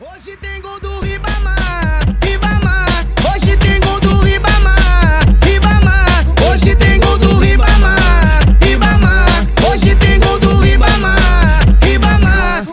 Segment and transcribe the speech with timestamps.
[0.00, 1.58] Hoje tem gol do Ribamar,
[2.22, 2.86] Ribamar.
[3.34, 6.24] Hoje tem gol do Ribamar, Ribamar.
[6.48, 7.98] Hoje tem gol do Ribamar,
[8.62, 9.46] Ribamar.
[9.68, 12.64] Hoje tem gol do Ribamar, Ribamar.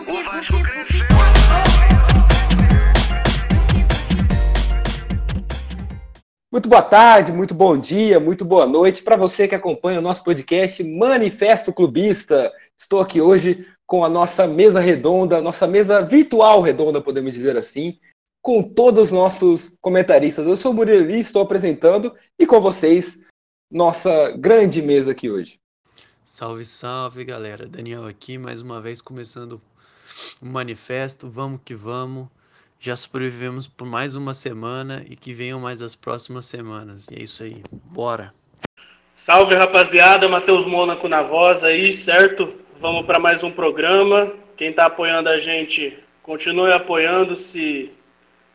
[6.52, 10.22] Muito boa tarde, muito bom dia, muito boa noite para você que acompanha o nosso
[10.22, 12.52] podcast Manifesto Clubista.
[12.78, 17.98] Estou aqui hoje com a nossa mesa redonda, nossa mesa virtual redonda, podemos dizer assim,
[18.42, 20.46] com todos os nossos comentaristas.
[20.46, 23.24] Eu sou o Murilo estou apresentando e com vocês
[23.70, 25.58] nossa grande mesa aqui hoje.
[26.24, 27.66] Salve, salve, galera.
[27.66, 29.60] Daniel aqui, mais uma vez começando
[30.40, 31.28] o manifesto.
[31.28, 32.28] Vamos que vamos.
[32.78, 37.06] Já sobrevivemos por mais uma semana e que venham mais as próximas semanas.
[37.10, 37.62] E é isso aí.
[37.72, 38.34] Bora.
[39.16, 42.65] Salve rapaziada, Matheus Mônaco na voz aí, certo?
[42.78, 44.34] Vamos para mais um programa.
[44.54, 47.90] Quem está apoiando a gente, continue apoiando se,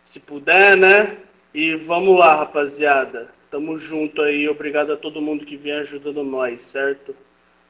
[0.03, 1.17] se puder, né?
[1.51, 3.33] E vamos lá, rapaziada.
[3.49, 4.47] Tamo junto aí.
[4.47, 7.15] Obrigado a todo mundo que vem ajudando nós, certo?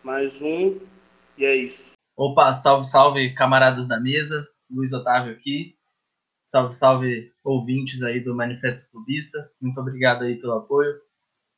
[0.03, 0.77] Mais um.
[1.37, 1.91] E é isso.
[2.17, 4.45] Opa, salve, salve, camaradas da mesa.
[4.69, 5.75] Luiz Otávio aqui.
[6.43, 9.49] Salve, salve, ouvintes aí do Manifesto Clubista.
[9.61, 10.95] Muito obrigado aí pelo apoio.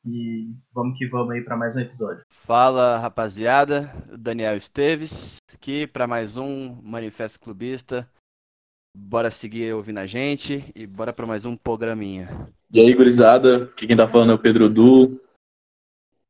[0.06, 2.22] E vamos que vamos aí para mais um episódio.
[2.28, 8.06] Fala rapaziada, Daniel Esteves aqui para mais um Manifesto Clubista.
[8.94, 12.28] Bora seguir ouvindo a gente e bora para mais um programinha.
[12.70, 15.18] E aí, gurizada, aqui quem tá falando é o Pedro Du.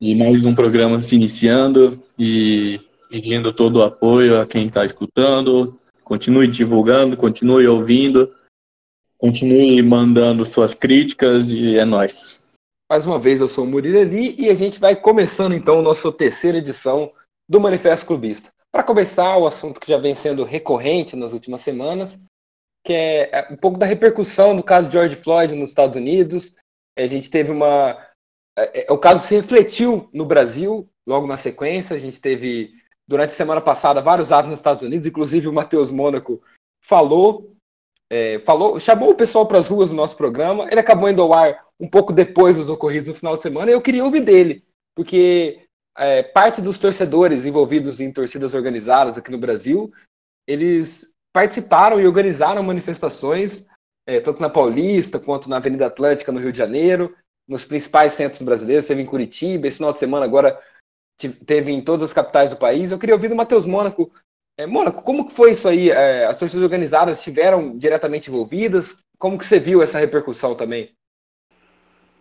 [0.01, 5.77] E mais um programa se iniciando e pedindo todo o apoio a quem tá escutando.
[6.05, 8.33] Continue divulgando, continue ouvindo,
[9.19, 12.44] continue mandando suas críticas e é nóis.
[12.95, 15.83] Mais uma vez, eu sou o Murilo Eli e a gente vai começando então a
[15.83, 17.13] nossa terceira edição
[17.49, 18.53] do Manifesto Clubista.
[18.71, 22.25] Para começar, o assunto que já vem sendo recorrente nas últimas semanas,
[22.87, 26.55] que é um pouco da repercussão do caso George Floyd nos Estados Unidos.
[26.97, 28.01] A gente teve uma.
[28.57, 31.97] é, O caso se refletiu no Brasil logo na sequência.
[31.97, 32.75] A gente teve,
[33.09, 36.41] durante a semana passada, vários atos nos Estados Unidos, inclusive o Matheus Mônaco
[36.81, 37.57] falou
[38.11, 40.69] é, falou, chamou o pessoal para as ruas do nosso programa.
[40.71, 43.71] Ele acabou indo ao ar um pouco depois dos ocorridos no final de semana.
[43.71, 45.67] E eu queria ouvir dele, porque
[45.97, 49.93] é, parte dos torcedores envolvidos em torcidas organizadas aqui no Brasil,
[50.47, 53.67] eles participaram e organizaram manifestações,
[54.07, 57.15] é, tanto na Paulista quanto na Avenida Atlântica, no Rio de Janeiro,
[57.49, 58.87] nos principais centros brasileiros.
[58.87, 60.61] Teve em Curitiba, esse final de semana agora
[61.47, 62.91] teve em todas as capitais do país.
[62.91, 64.11] Eu queria ouvir do Matheus Mônaco
[64.57, 65.91] é, Mônaco, como que foi isso aí?
[65.91, 68.99] É, as torcidas organizadas estiveram diretamente envolvidas?
[69.19, 70.91] Como que você viu essa repercussão também?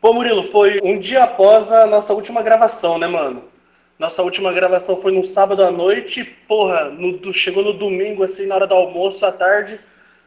[0.02, 3.46] Pô, Murilo, foi um dia após a nossa última gravação, né, mano?
[3.98, 8.56] Nossa última gravação foi no sábado à noite, porra, no, chegou no domingo, assim, na
[8.56, 9.80] hora do almoço, à tarde,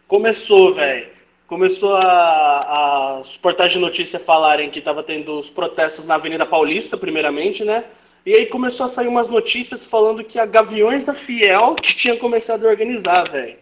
[0.09, 1.09] começou, velho.
[1.47, 6.47] Começou a, a, os portais de notícia falarem que tava tendo os protestos na Avenida
[6.47, 7.85] Paulista, primeiramente, né?
[8.27, 12.17] E aí começou a sair umas notícias falando que a Gaviões da Fiel que tinha
[12.17, 13.57] começado a organizar, velho.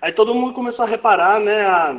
[0.00, 1.98] Aí todo mundo começou a reparar, né, a,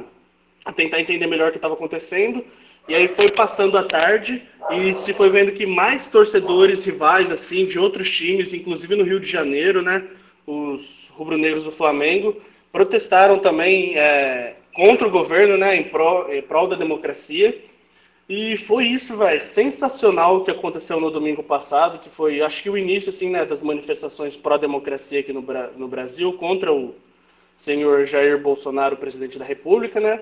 [0.66, 2.44] a tentar entender melhor o que estava acontecendo.
[2.88, 4.42] E aí foi passando a tarde
[4.72, 9.20] e se foi vendo que mais torcedores rivais, assim, de outros times, inclusive no Rio
[9.20, 10.04] de Janeiro, né,
[10.48, 12.36] os rubro-negros do Flamengo,
[12.72, 17.64] protestaram também é, contra o governo, né, em prol, em prol da democracia.
[18.30, 22.70] E foi isso, velho, sensacional o que aconteceu no domingo passado, que foi, acho que
[22.70, 25.42] o início, assim, né, das manifestações pró-democracia aqui no,
[25.78, 26.94] no Brasil contra o
[27.56, 30.22] senhor Jair Bolsonaro, presidente da República, né?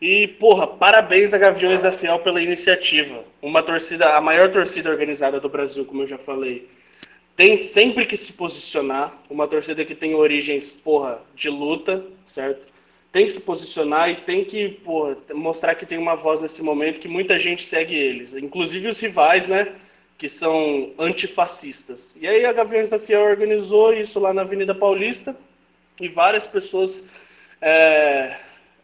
[0.00, 3.22] E, porra, parabéns a Gaviões da Fiel pela iniciativa.
[3.40, 6.68] Uma torcida, a maior torcida organizada do Brasil, como eu já falei.
[7.34, 9.18] Tem sempre que se posicionar.
[9.30, 12.66] Uma torcida que tem origens, porra, de luta, certo?
[13.16, 17.00] Tem que se posicionar e tem que, porra, mostrar que tem uma voz nesse momento
[17.00, 18.34] que muita gente segue eles.
[18.34, 19.72] Inclusive os rivais, né?
[20.18, 22.14] Que são antifascistas.
[22.20, 25.34] E aí a Gaviões da Fiel organizou isso lá na Avenida Paulista
[25.98, 27.08] e várias pessoas.
[27.58, 28.36] É,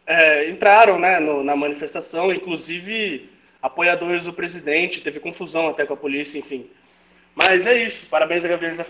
[0.07, 3.29] é, entraram né, no, na manifestação, inclusive
[3.61, 6.67] apoiadores do presidente, teve confusão até com a polícia, enfim.
[7.35, 8.85] Mas é isso, parabéns a Gaviões da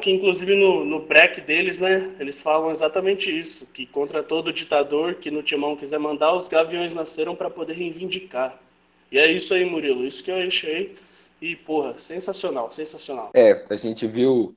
[0.00, 5.14] que inclusive no, no break deles, né, eles falam exatamente isso, que contra todo ditador
[5.14, 8.58] que no timão quiser mandar, os gaviões nasceram para poder reivindicar.
[9.12, 10.96] E é isso aí, Murilo, isso que eu achei,
[11.40, 13.30] e porra, sensacional, sensacional.
[13.32, 14.56] É, a gente viu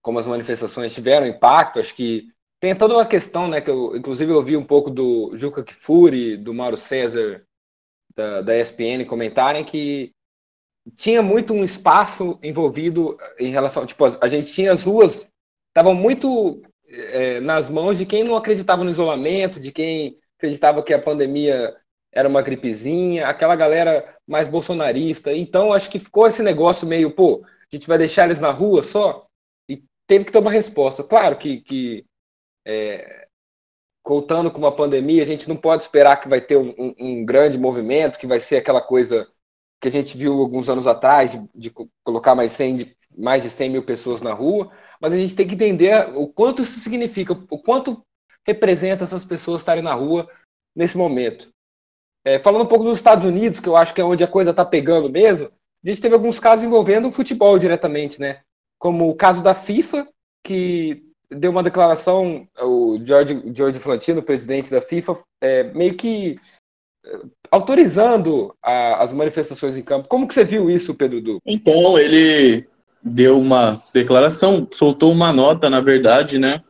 [0.00, 4.32] como as manifestações tiveram impacto, acho que tem toda uma questão, né, que eu inclusive
[4.32, 7.44] ouvi um pouco do Juca Kifuri, do Mauro César,
[8.14, 10.12] da, da ESPN, comentarem que
[10.96, 15.28] tinha muito um espaço envolvido em relação, tipo, a gente tinha as ruas,
[15.68, 20.94] estavam muito é, nas mãos de quem não acreditava no isolamento, de quem acreditava que
[20.94, 21.76] a pandemia
[22.12, 25.32] era uma gripezinha, aquela galera mais bolsonarista.
[25.32, 28.82] Então, acho que ficou esse negócio meio, pô, a gente vai deixar eles na rua
[28.82, 29.26] só?
[29.68, 31.04] E teve que ter uma resposta.
[31.04, 32.04] Claro que, que
[32.66, 33.28] é,
[34.02, 37.24] contando com uma pandemia, a gente não pode esperar que vai ter um, um, um,
[37.26, 39.28] grande movimento, que vai ser aquela coisa
[39.80, 41.72] que a gente viu alguns anos atrás, de, de
[42.04, 44.70] colocar mais, 100, de, mais de 100 mil pessoas na rua,
[45.00, 48.02] mas a gente tem que entender o quanto isso significa, o quanto
[48.46, 50.28] representa essas pessoas estarem na rua
[50.74, 51.48] nesse momento.
[52.24, 54.50] É, falando um pouco dos Estados Unidos, que eu acho que é onde a coisa
[54.50, 55.50] está pegando mesmo,
[55.84, 58.40] a gente teve alguns casos envolvendo o futebol diretamente, né?
[58.78, 60.08] Como o caso da FIFA,
[60.44, 66.38] que deu uma declaração, o George, George Flantino, presidente da FIFA, é, meio que
[67.50, 70.08] autorizando a, as manifestações em campo.
[70.08, 71.38] Como que você viu isso, Pedro Du?
[71.46, 72.68] Então, ele
[73.02, 76.62] deu uma declaração, soltou uma nota, na verdade, né?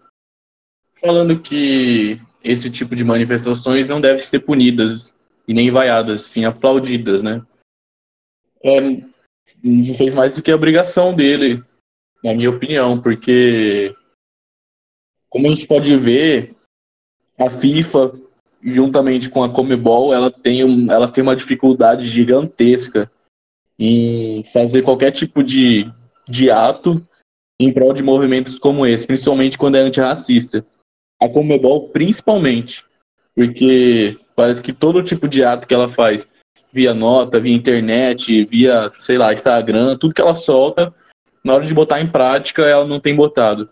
[1.00, 5.14] Falando que esse tipo de manifestações não devem ser punidas
[5.46, 7.42] e nem vaiadas, sim aplaudidas, né?
[8.62, 11.62] É, não fez mais do que a obrigação dele,
[12.22, 13.94] na minha opinião, porque
[15.28, 16.54] como a gente pode ver,
[17.38, 18.12] a FIFA,
[18.62, 23.10] juntamente com a Comebol, ela tem, um, ela tem uma dificuldade gigantesca
[23.78, 25.90] em fazer qualquer tipo de,
[26.28, 27.06] de ato
[27.60, 30.64] em prol de movimentos como esse, principalmente quando é antirracista.
[31.20, 32.84] A Comebol, principalmente,
[33.34, 36.24] porque Parece que todo tipo de ato que ela faz,
[36.72, 40.94] via nota, via internet, via, sei lá, Instagram, tudo que ela solta,
[41.42, 43.68] na hora de botar em prática, ela não tem botado.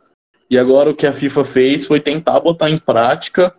[0.51, 3.55] E agora o que a FIFA fez foi tentar botar em prática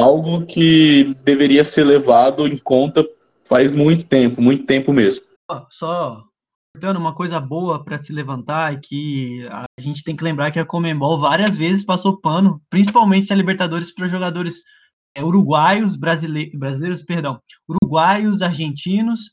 [0.00, 3.06] algo que deveria ser levado em conta
[3.44, 5.24] faz muito tempo, muito tempo mesmo.
[5.70, 6.24] Só
[6.74, 10.58] cortando uma coisa boa para se levantar é que a gente tem que lembrar que
[10.58, 14.64] a Comembol várias vezes passou pano, principalmente a Libertadores para jogadores
[15.14, 19.32] é, uruguaios, brasileiros, brasileiros, perdão, uruguaios, argentinos,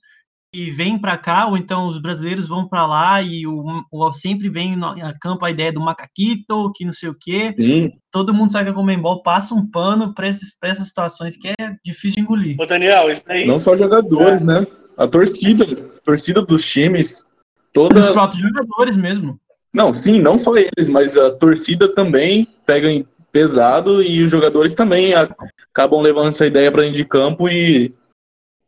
[0.54, 4.50] e vêm para cá, ou então os brasileiros vão para lá e o, o, sempre
[4.50, 7.54] vem no, a campo a ideia do macaquito, que não sei o quê.
[7.58, 7.92] Sim.
[8.12, 12.16] Todo mundo sabe que a Comembol passa um pano para essas situações que é difícil
[12.16, 12.56] de engolir.
[12.60, 13.46] Ô Daniel, isso aí...
[13.46, 14.46] Não só jogadores, é.
[14.46, 14.68] né?
[14.98, 17.26] A torcida, a torcida dos times,
[17.72, 18.00] toda...
[18.00, 19.40] Os próprios jogadores mesmo.
[19.72, 24.74] Não, sim, não só eles, mas a torcida também pega em pesado e os jogadores
[24.74, 27.94] também acabam levando essa ideia para dentro de campo e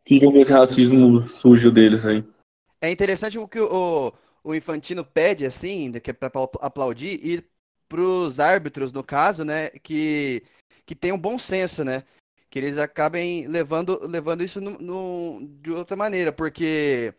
[0.06, 2.24] ficam com esse racismo sujo deles aí.
[2.82, 4.14] É interessante o que o,
[4.44, 6.32] o Infantino pede, assim, que é para
[6.62, 7.44] aplaudir, e
[7.88, 10.44] pros árbitros, no caso, né, que,
[10.86, 12.04] que tem um bom senso, né?
[12.50, 17.14] Que eles acabem levando, levando isso no, no, de outra maneira, porque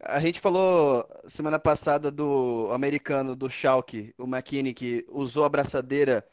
[0.00, 6.26] a gente falou semana passada do americano do Schalke, o McKinney, que usou a braçadeira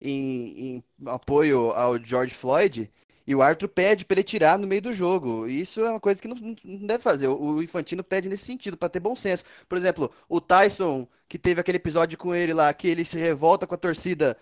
[0.00, 2.90] em, em apoio ao George Floyd,
[3.28, 5.46] e o árbitro pede para ele tirar no meio do jogo.
[5.46, 7.28] E isso é uma coisa que não, não deve fazer.
[7.28, 9.44] O Infantino pede nesse sentido, para ter bom senso.
[9.68, 13.66] Por exemplo, o Tyson, que teve aquele episódio com ele lá, que ele se revolta
[13.66, 14.34] com a torcida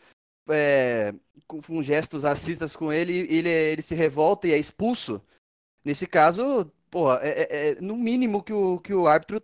[0.49, 1.13] é,
[1.49, 5.21] com, com, gestos racistas com ele, ele, ele se revolta e é expulso.
[5.85, 9.43] Nesse caso, porra, é, é, é no mínimo que o, que o árbitro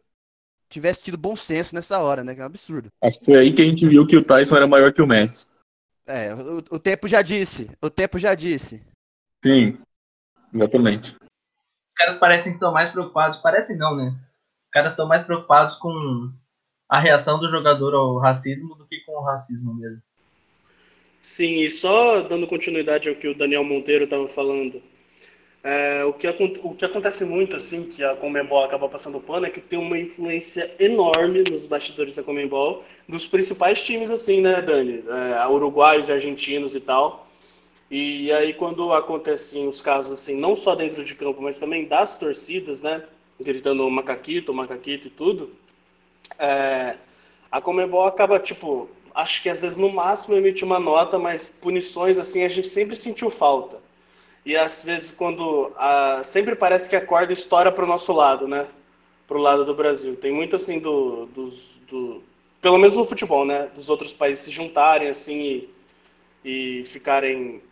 [0.69, 2.33] tivesse tido bom senso nessa hora, né?
[2.33, 2.93] Que é um absurdo.
[3.03, 5.07] Acho que foi aí que a gente viu que o Tyson era maior que o
[5.07, 5.49] Messi.
[6.07, 7.69] É, o, o tempo já disse.
[7.83, 8.81] O tempo já disse.
[9.43, 9.79] Sim,
[10.55, 11.17] exatamente.
[11.87, 13.41] Os caras parecem que estão mais preocupados.
[13.41, 14.09] Parecem não, né?
[14.09, 16.33] Os caras estão mais preocupados com
[16.89, 20.03] a reação do jogador ao racismo do que com o racismo mesmo.
[21.21, 24.83] Sim, e só dando continuidade ao que o Daniel Monteiro estava falando,
[25.63, 29.51] é, o, que, o que acontece muito, assim, que a Comembol acaba passando pano, é
[29.51, 35.05] que tem uma influência enorme nos bastidores da Comembol, dos principais times, assim, né, Dani?
[35.09, 37.29] É, uruguaios, argentinos e tal.
[37.93, 42.19] E aí, quando acontecem os casos, assim, não só dentro de campo, mas também das
[42.19, 43.05] torcidas, né,
[43.39, 45.51] gritando macaquito, macaquito e tudo,
[46.39, 46.97] é,
[47.51, 52.19] a Comembol acaba, tipo, acho que às vezes no máximo emite uma nota, mas punições,
[52.19, 53.77] assim, a gente sempre sentiu falta
[54.45, 58.49] e às vezes quando a, sempre parece que a corda estoura para o nosso lado,
[58.49, 58.67] né?
[59.27, 60.17] Para o lado do Brasil.
[60.17, 62.23] Tem muito assim do, do,
[62.61, 63.69] pelo menos no futebol, né?
[63.75, 65.69] Dos outros países se juntarem assim
[66.45, 67.63] e, e ficarem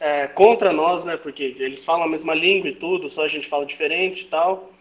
[0.00, 1.16] é, contra nós, né?
[1.16, 4.72] Porque eles falam a mesma língua e tudo, só a gente fala diferente e tal.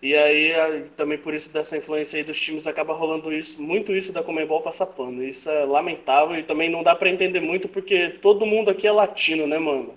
[0.00, 0.52] E aí
[0.96, 4.62] também por isso dessa influência aí dos times acaba rolando isso, muito isso da Comebol
[4.62, 5.22] passar pano.
[5.22, 8.92] Isso é lamentável e também não dá para entender muito porque todo mundo aqui é
[8.92, 9.96] latino, né, mano?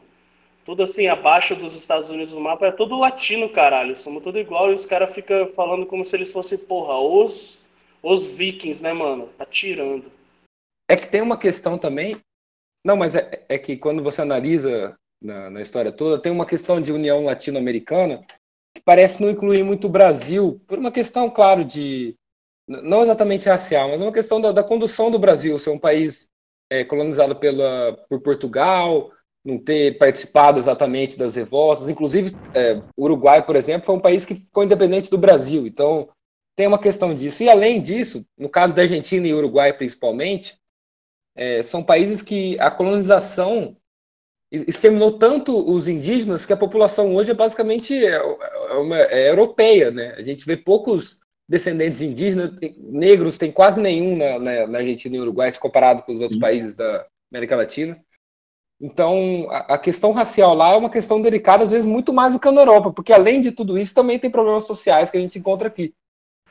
[0.66, 3.96] tudo assim, abaixo dos Estados Unidos no mapa, é tudo latino, caralho.
[3.96, 7.60] Somos tudo igual e os caras ficam falando como se eles fossem, porra, os,
[8.02, 9.30] os vikings, né, mano?
[9.38, 10.12] Tá tirando.
[10.90, 12.18] É que tem uma questão também.
[12.86, 16.80] Não, mas é, é que quando você analisa na, na história toda, tem uma questão
[16.80, 18.24] de união latino-americana
[18.76, 22.16] que parece não incluir muito o Brasil, por uma questão, claro, de
[22.68, 26.28] não exatamente racial, mas uma questão da, da condução do Brasil, ser um país
[26.70, 29.12] é, colonizado pela, por Portugal,
[29.44, 31.90] não ter participado exatamente das revoltas.
[31.90, 35.66] Inclusive, é, o Uruguai, por exemplo, foi um país que ficou independente do Brasil.
[35.66, 36.08] Então,
[36.56, 37.42] tem uma questão disso.
[37.42, 40.56] E, além disso, no caso da Argentina e Uruguai, principalmente,
[41.36, 43.76] é, são países que a colonização
[44.52, 49.92] exterminou tanto os indígenas que a população hoje é basicamente é, é, é europeia.
[49.92, 50.14] Né?
[50.18, 55.20] A gente vê poucos descendentes indígenas, negros tem quase nenhum na, na, na Argentina e
[55.20, 58.00] Uruguai, se comparado com os outros países da América Latina.
[58.82, 62.40] Então, a, a, questão racial lá é uma questão delicada, às vezes muito mais do
[62.40, 65.40] que na Europa, porque além de tudo isso, também tem problemas sociais que a gente
[65.40, 65.94] encontra aqui.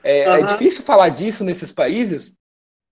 [0.02, 0.36] É, uhum.
[0.36, 2.34] é difícil falar disso nesses países,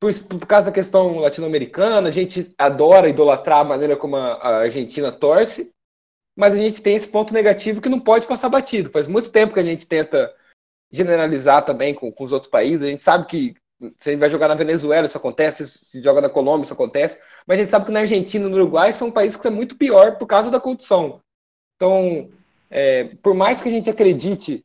[0.02, 4.56] por, por causa da questão latino-americana, a gente adora idolatrar a maneira como a, a
[4.62, 5.72] Argentina torce,
[6.36, 8.90] mas a gente tem esse ponto negativo que não pode passar batido.
[8.90, 10.34] Faz muito tempo que a gente tenta
[10.90, 14.56] generalizar também com, com os outros países, a gente sabe que gente vai jogar na
[14.56, 18.00] Venezuela, isso acontece, se joga na Colômbia, isso acontece, mas a gente sabe que na
[18.00, 21.20] Argentina e no Uruguai são países que é muito pior por causa da condição.
[21.76, 22.28] Então,
[22.68, 24.64] é, por mais que a gente acredite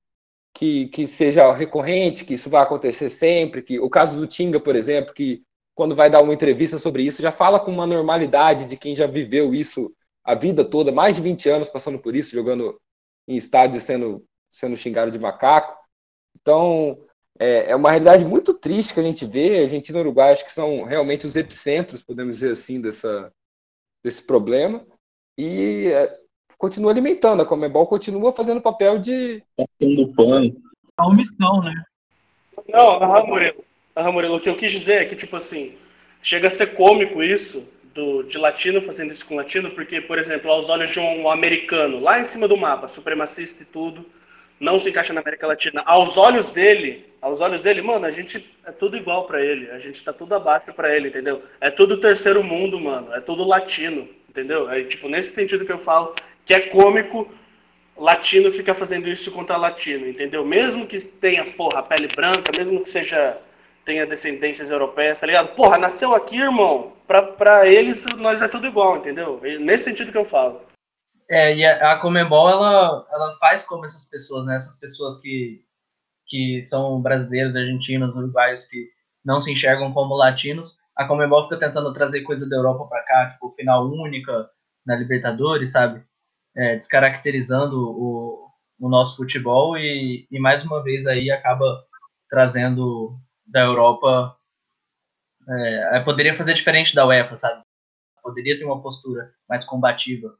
[0.53, 4.75] que, que seja recorrente, que isso vai acontecer sempre, que o caso do Tinga, por
[4.75, 5.43] exemplo, que
[5.75, 9.05] quando vai dar uma entrevista sobre isso, já fala com uma normalidade de quem já
[9.05, 12.79] viveu isso a vida toda, mais de 20 anos passando por isso, jogando
[13.27, 15.77] em estádios sendo, sendo xingado de macaco.
[16.41, 16.97] Então,
[17.39, 19.59] é, é uma realidade muito triste que a gente vê.
[19.59, 23.31] A Argentina e Uruguai acho que são realmente os epicentros, podemos dizer assim, dessa,
[24.03, 24.85] desse problema.
[25.37, 26.19] E é,
[26.57, 29.43] continua alimentando, a Comebol continua fazendo papel de.
[29.55, 30.55] Passando pano.
[30.97, 31.73] A omissão, né?
[32.69, 33.63] Não, a Murilo.
[33.95, 35.75] Ah, Murilo, o que eu quis dizer é que, tipo assim,
[36.21, 40.51] chega a ser cômico isso, do, de latino fazendo isso com latino, porque, por exemplo,
[40.51, 44.05] aos olhos de um americano, lá em cima do mapa, supremacista e tudo,
[44.59, 45.81] não se encaixa na América Latina.
[45.85, 49.69] Aos olhos dele, aos olhos dele, mano, a gente é tudo igual para ele.
[49.71, 51.43] A gente tá tudo abaixo para ele, entendeu?
[51.59, 53.13] É tudo terceiro mundo, mano.
[53.13, 54.69] É tudo latino, entendeu?
[54.69, 56.15] É tipo nesse sentido que eu falo
[56.47, 57.29] que é cômico
[57.97, 60.45] latino ficar fazendo isso contra latino, entendeu?
[60.45, 63.37] Mesmo que tenha, porra, pele branca, mesmo que seja
[63.83, 65.55] tenha descendências europeias, tá ligado?
[65.55, 66.93] Porra, nasceu aqui, irmão.
[67.05, 69.39] Pra, pra eles, nós é tudo igual, entendeu?
[69.59, 70.61] Nesse sentido que eu falo.
[71.29, 74.55] É, e a, a Comembol, ela, ela faz como essas pessoas, né?
[74.55, 75.61] Essas pessoas que,
[76.27, 78.89] que são brasileiros, argentinos, uruguaios, que
[79.23, 80.77] não se enxergam como latinos.
[80.95, 84.49] A Comembol fica tentando trazer coisa da Europa para cá, tipo, final única
[84.85, 86.06] na Libertadores, sabe?
[86.57, 88.49] É, descaracterizando o,
[88.79, 91.85] o nosso futebol e, e mais uma vez aí acaba
[92.29, 94.35] trazendo da Europa.
[95.49, 97.61] É, poderia fazer diferente da UEFA, sabe?
[98.23, 100.35] Poderia ter uma postura mais combativa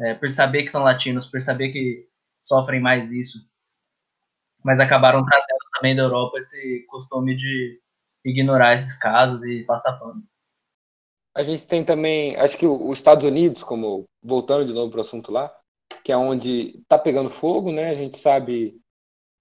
[0.00, 2.08] é, por saber que são latinos, por saber que
[2.42, 3.38] sofrem mais isso.
[4.64, 7.80] Mas acabaram trazendo também da Europa esse costume de
[8.24, 10.22] ignorar esses casos e passar pano.
[11.34, 15.00] A gente tem também, acho que os Estados Unidos, como voltando de novo para o
[15.00, 15.54] assunto lá,
[16.04, 17.90] que é onde está pegando fogo, né?
[17.90, 18.78] A gente sabe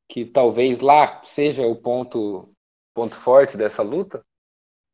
[0.10, 2.48] que talvez lá seja o ponto
[2.94, 4.22] ponto forte dessa luta.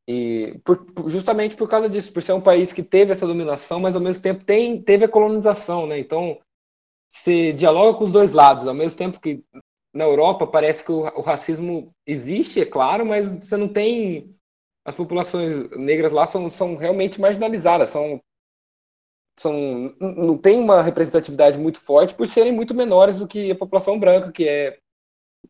[0.08, 3.94] E por, justamente por causa disso, por ser um país que teve essa dominação, mas
[3.94, 5.98] ao mesmo tempo tem, teve a colonização, né?
[5.98, 6.38] Então,
[7.10, 9.44] se dialoga com os dois lados, ao mesmo tempo que
[9.92, 14.34] na Europa parece que o, o racismo existe, é claro, mas você não tem.
[14.88, 18.18] As populações negras lá são, são realmente marginalizadas, são,
[19.38, 24.00] são, não tem uma representatividade muito forte por serem muito menores do que a população
[24.00, 24.78] branca, que é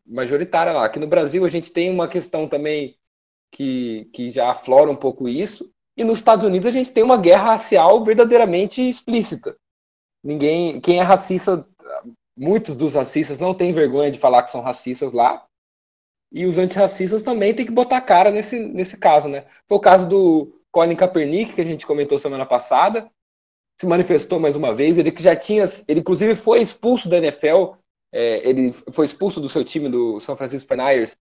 [0.05, 0.83] majoritária lá.
[0.83, 2.97] Aqui no Brasil a gente tem uma questão também
[3.49, 5.71] que, que já aflora um pouco isso.
[5.95, 9.55] E nos Estados Unidos a gente tem uma guerra racial verdadeiramente explícita.
[10.21, 11.65] Ninguém, quem é racista,
[12.37, 15.47] muitos dos racistas não têm vergonha de falar que são racistas lá.
[16.31, 19.45] E os antirracistas também têm que botar cara nesse, nesse caso, né?
[19.67, 23.09] Foi o caso do Colin Kaepernick, que a gente comentou semana passada,
[23.79, 27.73] se manifestou mais uma vez, ele que já tinha, ele inclusive foi expulso da NFL,
[28.11, 31.17] é, ele foi expulso do seu time do São Francisco 49ers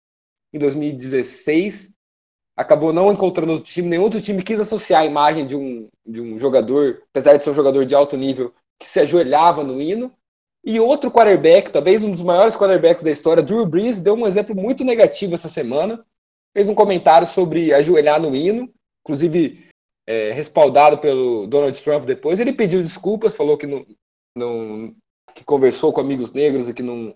[0.53, 1.93] em 2016,
[2.57, 6.21] acabou não encontrando outro time, nenhum outro time quis associar a imagem de um, de
[6.21, 10.13] um jogador, apesar de ser um jogador de alto nível, que se ajoelhava no hino.
[10.67, 14.53] E outro quarterback, talvez um dos maiores quarterbacks da história, Drew Brees, deu um exemplo
[14.53, 16.05] muito negativo essa semana.
[16.53, 18.69] Fez um comentário sobre ajoelhar no hino,
[19.05, 19.69] inclusive
[20.09, 22.41] é, respaldado pelo Donald Trump depois.
[22.41, 23.87] Ele pediu desculpas, falou que não,
[24.37, 24.97] não
[25.37, 27.15] que conversou com amigos negros e que não,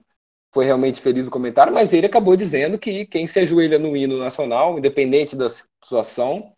[0.52, 4.18] foi realmente feliz o comentário, mas ele acabou dizendo que quem se ajoelha no hino
[4.18, 6.52] nacional, independente da situação,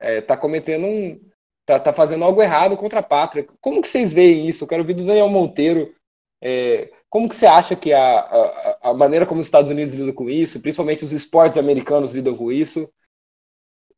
[0.00, 1.20] está é, cometendo um.
[1.66, 3.46] tá, tá fazendo algo errado contra a pátria.
[3.60, 4.64] Como que vocês veem isso?
[4.64, 5.94] Eu quero ouvir do Daniel Monteiro.
[6.42, 10.14] É, como que você acha que a, a, a maneira como os Estados Unidos lidam
[10.14, 12.88] com isso, principalmente os esportes americanos lidam com isso,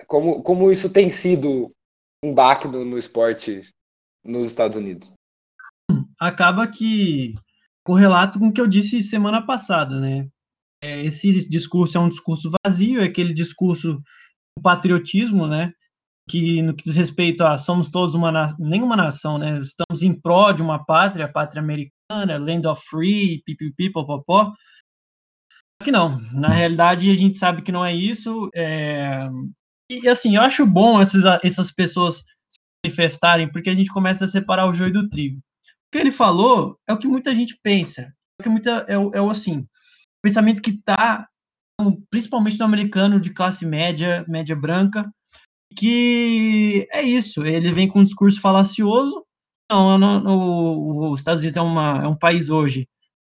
[0.06, 1.72] como, como isso tem sido
[2.24, 3.72] um baque no, no esporte
[4.24, 5.12] nos Estados Unidos?
[6.18, 7.34] Acaba que
[7.84, 10.28] correlato com o que eu disse semana passada, né?
[10.82, 15.72] É, esse discurso é um discurso vazio, é aquele discurso do patriotismo, né?
[16.28, 19.58] Que no que diz respeito a somos todos uma nenhuma nação, né?
[19.58, 21.92] Estamos em prol de uma pátria, a pátria americana,
[22.38, 24.52] land of free, pipipi, popopó.
[25.82, 28.48] Que não, na realidade a gente sabe que não é isso.
[28.54, 29.28] É...
[29.90, 34.28] E assim, eu acho bom essas, essas pessoas se manifestarem, porque a gente começa a
[34.28, 35.40] separar o joio do trigo
[35.92, 38.12] que ele falou é o que muita gente pensa.
[38.42, 39.66] É o muita, é, é o assim, o
[40.22, 41.28] pensamento que está,
[42.10, 45.12] principalmente no americano de classe média, média branca,
[45.76, 47.44] que é isso.
[47.44, 49.22] Ele vem com um discurso falacioso.
[49.72, 52.86] Não, não, não os Estados Unidos é, uma, é um país hoje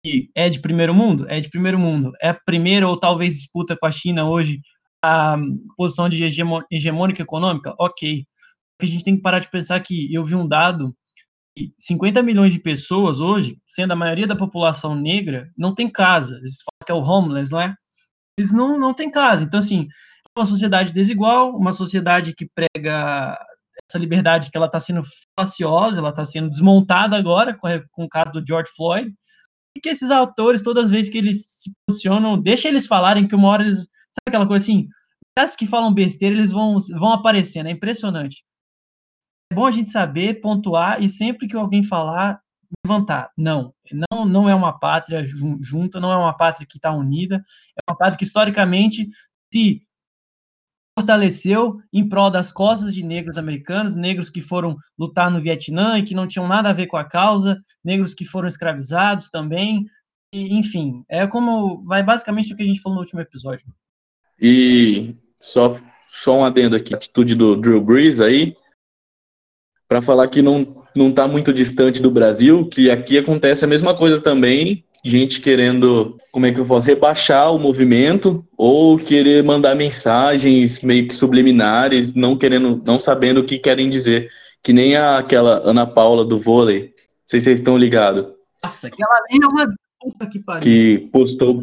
[0.04, 2.12] que é de primeiro mundo, é de primeiro mundo.
[2.20, 4.60] É a primeira ou talvez disputa com a China hoje
[5.02, 5.36] a
[5.76, 6.22] posição de
[6.70, 7.74] hegemônica econômica.
[7.78, 8.26] Ok.
[8.82, 10.94] A gente tem que parar de pensar que eu vi um dado
[11.78, 16.36] 50 milhões de pessoas hoje, sendo a maioria da população negra, não tem casa.
[16.36, 17.74] Eles falam que é o homeless, não é?
[18.38, 19.44] Eles não, não têm casa.
[19.44, 19.88] Então, assim,
[20.36, 23.38] é uma sociedade desigual, uma sociedade que prega
[23.88, 25.02] essa liberdade que ela está sendo
[25.38, 29.12] faciosa, ela está sendo desmontada agora com, com o caso do George Floyd,
[29.76, 33.34] e que esses autores, todas as vezes que eles se posicionam, deixa eles falarem que
[33.34, 33.78] uma hora eles...
[33.78, 34.88] Sabe aquela coisa assim?
[35.38, 38.42] Os que falam besteira, eles vão, vão aparecendo, é impressionante
[39.50, 42.40] é bom a gente saber pontuar e sempre que alguém falar,
[42.84, 43.30] levantar.
[43.36, 43.72] Não,
[44.12, 45.22] não, não é uma pátria
[45.60, 49.08] junta, não é uma pátria que está unida, é uma pátria que historicamente
[49.52, 49.82] se
[50.98, 56.02] fortaleceu em prol das costas de negros americanos, negros que foram lutar no Vietnã e
[56.02, 59.84] que não tinham nada a ver com a causa, negros que foram escravizados também,
[60.32, 63.66] e, enfim, é como vai basicamente o que a gente falou no último episódio.
[64.40, 65.78] E só
[66.10, 68.56] só um adendo aqui, atitude do Drew Brees aí,
[69.86, 73.94] para falar que não não está muito distante do Brasil, que aqui acontece a mesma
[73.94, 79.74] coisa também, gente querendo, como é que eu posso, rebaixar o movimento ou querer mandar
[79.74, 84.28] mensagens meio que subliminares, não querendo, não sabendo o que querem dizer,
[84.62, 86.88] que nem a, aquela Ana Paula do vôlei, não
[87.24, 88.26] sei se vocês estão ligados.
[88.62, 90.62] Nossa, aquela ali é uma puta que pariu.
[90.62, 91.62] Que postou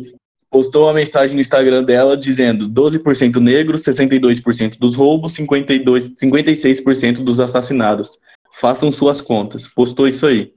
[0.53, 7.39] postou uma mensagem no Instagram dela dizendo 12% negros, 62% dos roubos, 52, 56% dos
[7.39, 8.11] assassinados.
[8.59, 9.67] Façam suas contas.
[9.67, 10.53] Postou isso aí.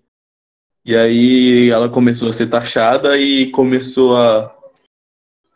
[0.87, 4.55] E aí ela começou a ser taxada e começou a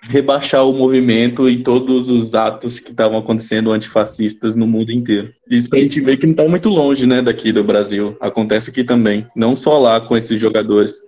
[0.03, 5.33] rebaixar o movimento e todos os atos que estavam acontecendo antifascistas no mundo inteiro.
[5.49, 8.16] Isso pra gente ver que não tá muito longe, né, daqui do Brasil.
[8.21, 11.01] Acontece aqui também, não só lá com esses jogadores.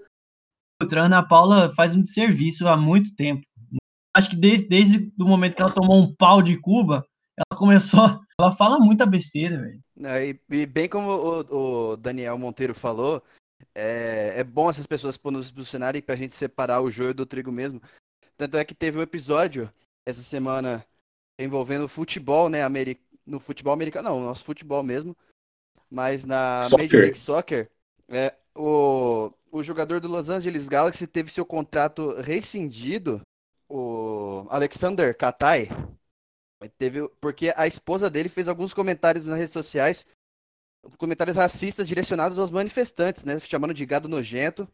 [0.80, 3.42] Outra, Ana Paula faz um serviço há muito tempo.
[4.14, 7.04] Acho que desde, desde o momento que ela tomou um pau de Cuba,
[7.36, 8.20] ela começou.
[8.38, 9.80] Ela fala muita besteira, velho.
[10.20, 13.22] E, e, bem como o, o, Daniel Monteiro falou,
[13.74, 17.80] é, é bom essas pessoas nos posicionarem pra gente separar o joio do trigo mesmo.
[18.36, 19.72] Tanto é que teve um episódio
[20.06, 20.84] essa semana
[21.38, 22.62] envolvendo futebol, né?
[22.62, 25.16] Ameri no futebol americano, não, nosso futebol mesmo.
[25.90, 26.84] Mas na Soccer.
[26.84, 27.70] Major League Soccer,
[28.08, 33.20] é, o, o jogador do Los Angeles Galaxy teve seu contrato rescindido,
[33.68, 35.68] o Alexander Katai,
[36.76, 40.06] teve porque a esposa dele fez alguns comentários nas redes sociais,
[40.98, 44.68] comentários racistas direcionados aos manifestantes, né, chamando de gado nojento.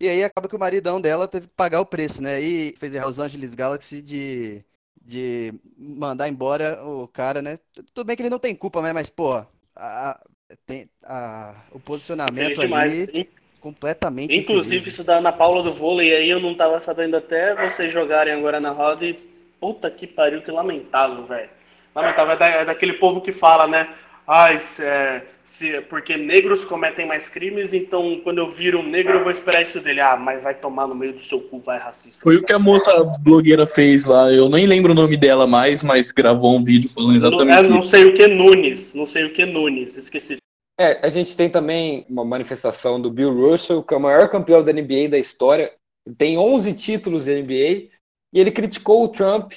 [0.00, 2.38] E aí acaba que o maridão dela teve que pagar o preço, né?
[2.38, 4.62] E fez a Los Angeles Galaxy de
[5.06, 7.58] de mandar embora o cara, né?
[7.94, 8.92] Tudo bem que ele não tem culpa, né?
[8.92, 9.40] Mas, pô,
[9.74, 10.20] a,
[10.66, 13.28] tem, a, o posicionamento ali
[13.60, 14.36] completamente.
[14.36, 14.94] Inclusive, infeliz.
[14.94, 18.58] isso da Ana Paula do vôlei aí, eu não tava sabendo até vocês jogarem agora
[18.58, 19.14] na roda e
[19.60, 21.50] puta que pariu, que lamentável, velho.
[21.94, 23.94] Lamentável, é, da, é, daquele povo que fala, né?
[24.26, 29.22] Ai, é, se, porque negros cometem mais crimes, então quando eu viro um negro eu
[29.22, 30.00] vou esperar isso dele.
[30.00, 32.22] Ah, mas vai tomar no meio do seu cu, vai racista.
[32.24, 35.82] Foi o que a moça blogueira fez lá, eu nem lembro o nome dela mais,
[35.82, 39.24] mas gravou um vídeo falando exatamente não, é, não sei o que Nunes, não sei
[39.24, 40.38] o que Nunes, esqueci.
[40.78, 44.62] É, a gente tem também uma manifestação do Bill Russell, que é o maior campeão
[44.62, 45.72] da NBA da história,
[46.18, 47.88] tem 11 títulos da NBA,
[48.32, 49.52] e ele criticou o Trump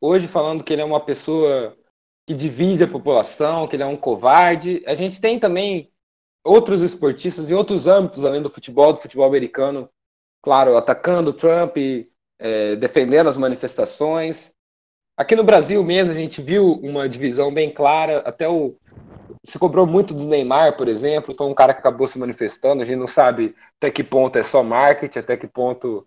[0.00, 1.74] hoje falando que ele é uma pessoa
[2.26, 4.82] que divide a população, que ele é um covarde.
[4.86, 5.90] A gente tem também
[6.44, 9.88] outros esportistas em outros âmbitos, além do futebol, do futebol americano,
[10.42, 11.76] claro, atacando o Trump,
[12.38, 14.52] é, defendendo as manifestações.
[15.16, 18.76] Aqui no Brasil mesmo, a gente viu uma divisão bem clara, até o
[19.44, 22.84] se cobrou muito do Neymar, por exemplo, foi um cara que acabou se manifestando, a
[22.84, 26.06] gente não sabe até que ponto é só marketing, até que ponto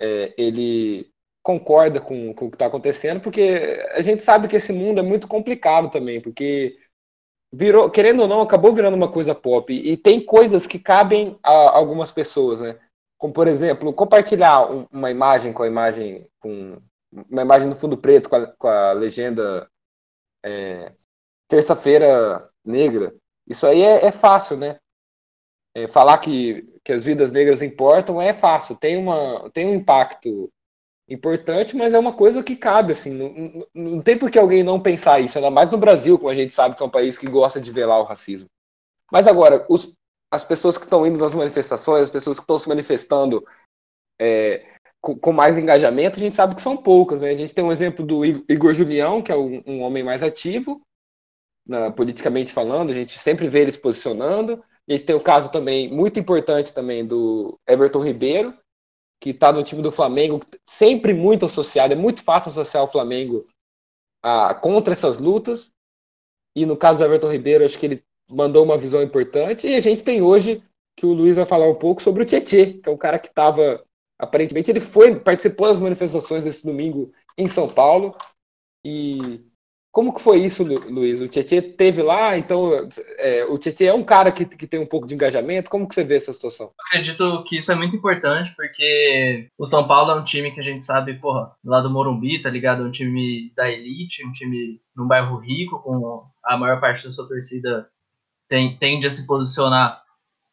[0.00, 4.72] é, ele concorda com, com o que está acontecendo, porque a gente sabe que esse
[4.72, 6.76] mundo é muito complicado também, porque
[7.52, 11.76] virou, querendo ou não, acabou virando uma coisa pop, e tem coisas que cabem a
[11.76, 12.78] algumas pessoas, né?
[13.18, 16.80] Como, por exemplo, compartilhar uma imagem com a imagem, com
[17.12, 19.68] uma imagem no fundo preto com a, com a legenda
[20.44, 20.92] é,
[21.48, 23.14] terça-feira negra.
[23.46, 24.78] Isso aí é, é fácil, né?
[25.74, 30.50] É, falar que, que as vidas negras importam é fácil, tem, uma, tem um impacto
[31.10, 34.80] importante, mas é uma coisa que cabe, assim, não, não, tem por que alguém não
[34.80, 37.26] pensar isso, ainda mais no Brasil, como a gente sabe que é um país que
[37.28, 38.48] gosta de velar o racismo.
[39.10, 39.92] Mas agora, os,
[40.32, 43.44] as pessoas que estão indo nas manifestações, as pessoas que estão se manifestando
[44.20, 44.64] é,
[45.00, 47.20] com, com, mais engajamento, a gente sabe que são poucas.
[47.20, 47.30] Né?
[47.30, 50.80] A gente tem um exemplo do Igor Julião, que é um, um homem mais ativo,
[51.66, 54.62] na, politicamente falando, a gente sempre vê ele se posicionando.
[54.88, 58.54] A gente tem o caso também, muito importante também, do Everton Ribeiro,
[59.20, 63.46] que está no time do Flamengo, sempre muito associado, é muito fácil associar o Flamengo
[64.22, 65.70] a, contra essas lutas.
[66.56, 69.66] E no caso do Everton Ribeiro, acho que ele mandou uma visão importante.
[69.68, 70.62] E a gente tem hoje,
[70.96, 73.28] que o Luiz vai falar um pouco, sobre o Tietê, que é um cara que
[73.28, 73.84] estava,
[74.18, 78.16] aparentemente, ele foi, participou das manifestações desse domingo em São Paulo.
[78.84, 79.49] E
[79.92, 81.20] como que foi isso, Luiz?
[81.20, 82.70] O Tietê teve lá, então
[83.18, 85.68] é, o Tietê é um cara que, que tem um pouco de engajamento.
[85.68, 86.72] Como que você vê essa situação?
[86.86, 90.64] Acredito que isso é muito importante, porque o São Paulo é um time que a
[90.64, 92.84] gente sabe, porra, lá do Morumbi, tá ligado?
[92.84, 97.12] É um time da elite, um time num bairro rico, com a maior parte da
[97.12, 97.88] sua torcida
[98.48, 100.02] tem, tende a se posicionar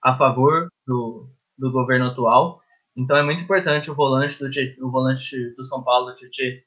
[0.04, 2.62] a favor do, do governo atual.
[2.96, 4.50] Então é muito importante o volante do,
[4.86, 6.64] o volante do São Paulo, o Tietê,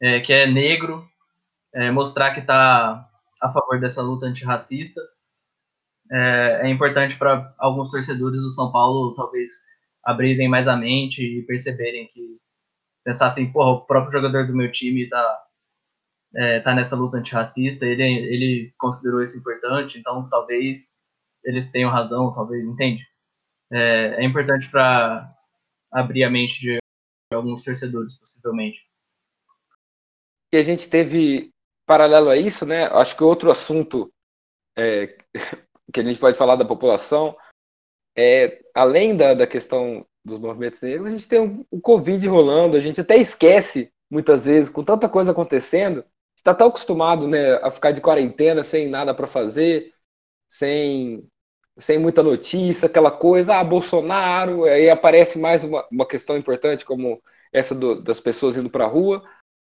[0.00, 1.04] é, que é negro,
[1.76, 3.06] é, mostrar que está
[3.40, 5.00] a favor dessa luta antirracista.
[6.10, 9.50] É, é importante para alguns torcedores do São Paulo talvez
[10.02, 12.38] abrirem mais a mente e perceberem que
[13.04, 15.44] pensar assim, porra, o próprio jogador do meu time está
[16.34, 21.00] é, tá nessa luta antirracista, ele, ele considerou isso importante, então talvez
[21.44, 23.02] eles tenham razão, talvez, entende?
[23.70, 25.30] É, é importante para
[25.92, 26.78] abrir a mente de
[27.32, 28.78] alguns torcedores, possivelmente.
[30.52, 31.52] E a gente teve
[31.86, 34.12] paralelo a isso, né, acho que outro assunto
[34.76, 35.16] é,
[35.92, 37.36] que a gente pode falar da população
[38.16, 42.80] é, além da, da questão dos movimentos negros, a gente tem o, Covid rolando, a
[42.80, 46.04] gente até esquece muitas vezes, com tanta coisa acontecendo,
[46.36, 49.92] está tão acostumado né, a ficar de quarentena sem nada para fazer,
[50.48, 51.28] sem,
[51.76, 57.22] sem muita notícia, aquela coisa, ah, Bolsonaro, aí aparece mais uma, uma questão importante como
[57.52, 59.22] essa do, das pessoas indo para a rua,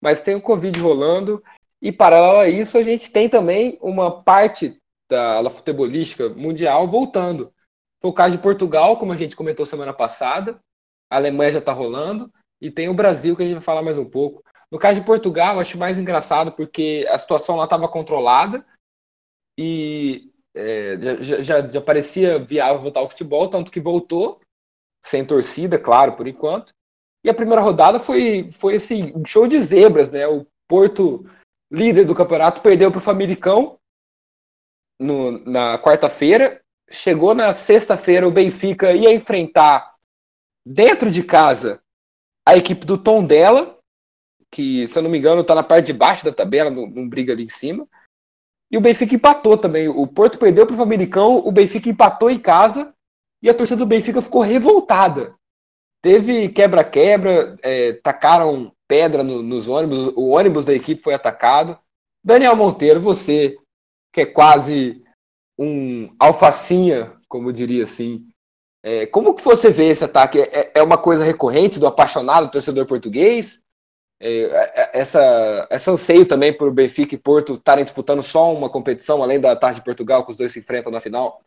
[0.00, 1.42] mas tem o Covid rolando
[1.82, 7.52] e, paralelo a isso, a gente tem também uma parte da futebolística mundial voltando.
[8.00, 10.60] Foi o caso de Portugal, como a gente comentou semana passada,
[11.10, 13.98] a Alemanha já está rolando, e tem o Brasil, que a gente vai falar mais
[13.98, 14.44] um pouco.
[14.70, 18.64] No caso de Portugal, eu acho mais engraçado porque a situação lá estava controlada
[19.58, 24.40] e é, já, já, já parecia viável voltar ao futebol, tanto que voltou,
[25.04, 26.72] sem torcida, claro, por enquanto.
[27.24, 30.26] E a primeira rodada foi, foi esse show de zebras, né?
[30.26, 31.28] O Porto
[31.72, 33.78] líder do campeonato, perdeu para o Famalicão
[35.00, 36.60] no, na quarta-feira.
[36.90, 39.94] Chegou na sexta-feira, o Benfica ia enfrentar
[40.64, 41.80] dentro de casa
[42.46, 43.78] a equipe do Tom dela,
[44.50, 47.08] que, se eu não me engano, está na parte de baixo da tabela, não, não
[47.08, 47.88] briga ali em cima.
[48.70, 49.88] E o Benfica empatou também.
[49.88, 52.94] O Porto perdeu para o Famalicão, o Benfica empatou em casa
[53.42, 55.34] e a torcida do Benfica ficou revoltada.
[56.02, 61.78] Teve quebra-quebra, é, tacaram pedra no, nos ônibus, o ônibus da equipe foi atacado.
[62.22, 63.56] Daniel Monteiro, você,
[64.12, 65.02] que é quase
[65.58, 68.26] um alfacinha, como diria assim,
[68.82, 70.42] é, como que você vê esse ataque?
[70.42, 73.62] É, é uma coisa recorrente do apaixonado torcedor português?
[74.20, 79.22] É, é, essa, esse anseio também por Benfica e Porto estarem disputando só uma competição,
[79.22, 81.40] além da Taça de Portugal, que os dois se enfrentam na final?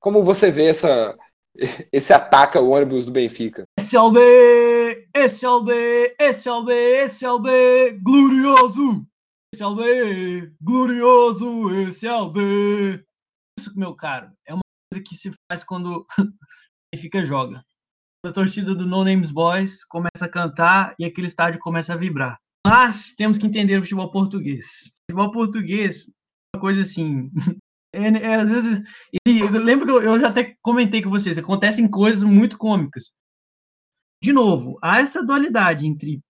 [0.00, 1.16] Como você vê essa,
[1.92, 3.64] esse ataque ao ônibus do Benfica?
[3.78, 6.72] SLB, SLB, SLB,
[7.04, 9.06] SLB, glorioso!
[9.54, 13.04] SLB, glorioso, SLB!
[13.58, 16.06] Isso, meu caro, é uma coisa que se faz quando
[16.96, 17.64] fica joga.
[18.24, 22.38] A torcida do No Names Boys começa a cantar e aquele estádio começa a vibrar.
[22.66, 24.64] Mas temos que entender o futebol português.
[24.86, 27.30] O futebol português é uma coisa assim.
[27.92, 28.82] É, é, às vezes.
[29.26, 33.12] E eu lembro que eu, eu já até comentei com vocês, acontecem coisas muito cômicas
[34.22, 36.20] de novo, há essa dualidade entre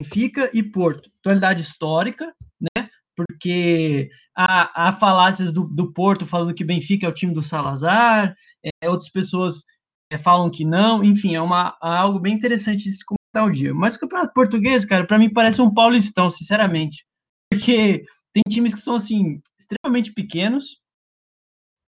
[0.00, 2.88] Benfica e Porto, dualidade histórica, né?
[3.16, 8.34] porque há, há falácias do, do Porto falando que Benfica é o time do Salazar,
[8.64, 9.64] é, outras pessoas
[10.10, 13.52] é, falam que não, enfim, é uma, é algo bem interessante de se comentar o
[13.52, 13.74] dia.
[13.74, 17.04] Mas o Campeonato Português, cara, para mim parece um paulistão, sinceramente,
[17.52, 20.80] porque tem times que são, assim, extremamente pequenos,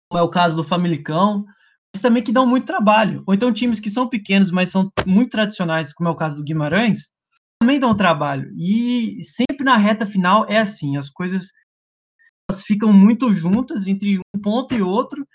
[0.10, 1.46] como é o caso do Famalicão,
[1.94, 3.24] mas também que dão muito trabalho.
[3.28, 6.44] Ou então times que são pequenos, mas são muito tradicionais, como é o caso do
[6.44, 7.10] Guimarães,
[7.62, 8.52] também dão trabalho.
[8.58, 11.48] E sempre na reta final é assim, as coisas
[12.50, 15.28] elas ficam muito juntas entre um ponto e outro.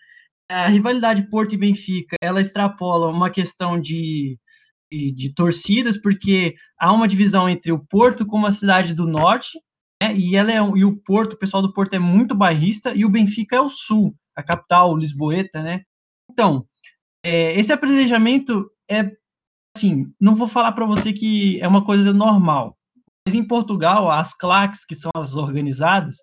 [0.51, 4.37] A rivalidade Porto e Benfica, ela extrapola uma questão de,
[4.93, 9.59] de, de torcidas, porque há uma divisão entre o Porto como a cidade do norte,
[10.03, 13.05] né, e, ela é, e o Porto, o pessoal do Porto é muito bairrista, e
[13.05, 15.83] o Benfica é o sul, a capital, Lisboeta, né?
[16.31, 16.66] Então,
[17.25, 19.11] é, esse apredejamento é
[19.77, 22.77] assim, não vou falar para você que é uma coisa normal,
[23.27, 26.16] mas em Portugal, as claques, que são as organizadas,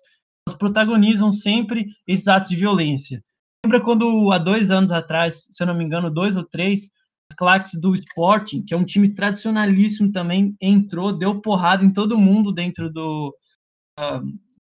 [0.46, 3.22] elas protagonizam sempre esses atos de violência.
[3.64, 6.90] Lembra quando, há dois anos atrás, se eu não me engano, dois ou três,
[7.30, 12.18] as claques do Sporting, que é um time tradicionalíssimo também, entrou, deu porrada em todo
[12.18, 13.34] mundo dentro do
[13.98, 14.20] uh,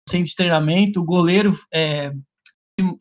[0.07, 2.13] centro de treinamento, o goleiro é,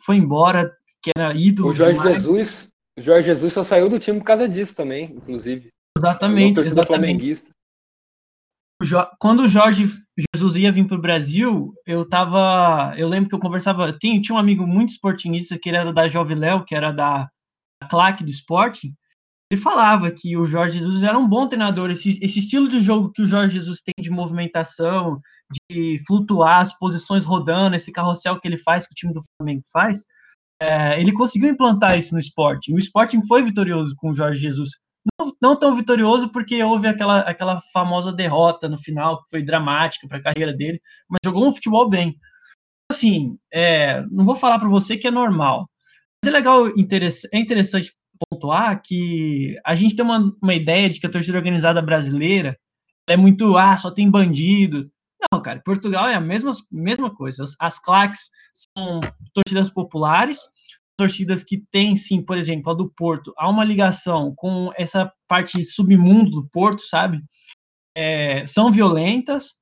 [0.04, 1.70] foi embora, que era ídolo.
[1.70, 2.16] O Jorge demais.
[2.16, 5.68] Jesus, o Jorge Jesus só saiu do time por causa disso também, inclusive.
[5.98, 6.60] Exatamente.
[6.60, 6.86] Exatamente.
[6.86, 7.50] flamenguista.
[9.18, 9.84] Quando o Jorge
[10.34, 12.94] Jesus ia vir para o Brasil, eu tava.
[12.96, 13.92] Eu lembro que eu conversava.
[13.92, 17.30] Tinha, tinha um amigo muito esportinista que ele era da Jovem Léo, que era da,
[17.80, 18.92] da claque do esporte.
[19.52, 21.90] Ele falava que o Jorge Jesus era um bom treinador.
[21.90, 25.20] Esse, esse estilo de jogo que o Jorge Jesus tem de movimentação,
[25.70, 29.62] de flutuar as posições rodando, esse carrossel que ele faz, que o time do Flamengo
[29.70, 30.06] faz,
[30.58, 32.72] é, ele conseguiu implantar isso no esporte.
[32.72, 34.70] O Sporting foi vitorioso com o Jorge Jesus.
[35.20, 40.08] Não, não tão vitorioso porque houve aquela, aquela famosa derrota no final, que foi dramática
[40.08, 42.16] para a carreira dele, mas jogou um futebol bem.
[42.90, 45.68] Assim, é, não vou falar para você que é normal,
[46.24, 47.92] mas é legal, é interessante
[48.30, 52.58] pontuar que a gente tem uma, uma ideia de que a torcida organizada brasileira
[53.08, 54.90] é muito, ah, só tem bandido.
[55.32, 57.44] Não, cara, Portugal é a mesma, mesma coisa.
[57.44, 59.00] As, as claques são
[59.32, 60.40] torcidas populares,
[60.98, 65.64] torcidas que têm, sim, por exemplo, a do Porto, há uma ligação com essa parte
[65.64, 67.22] submundo do Porto, sabe?
[67.96, 69.54] É, são violentas,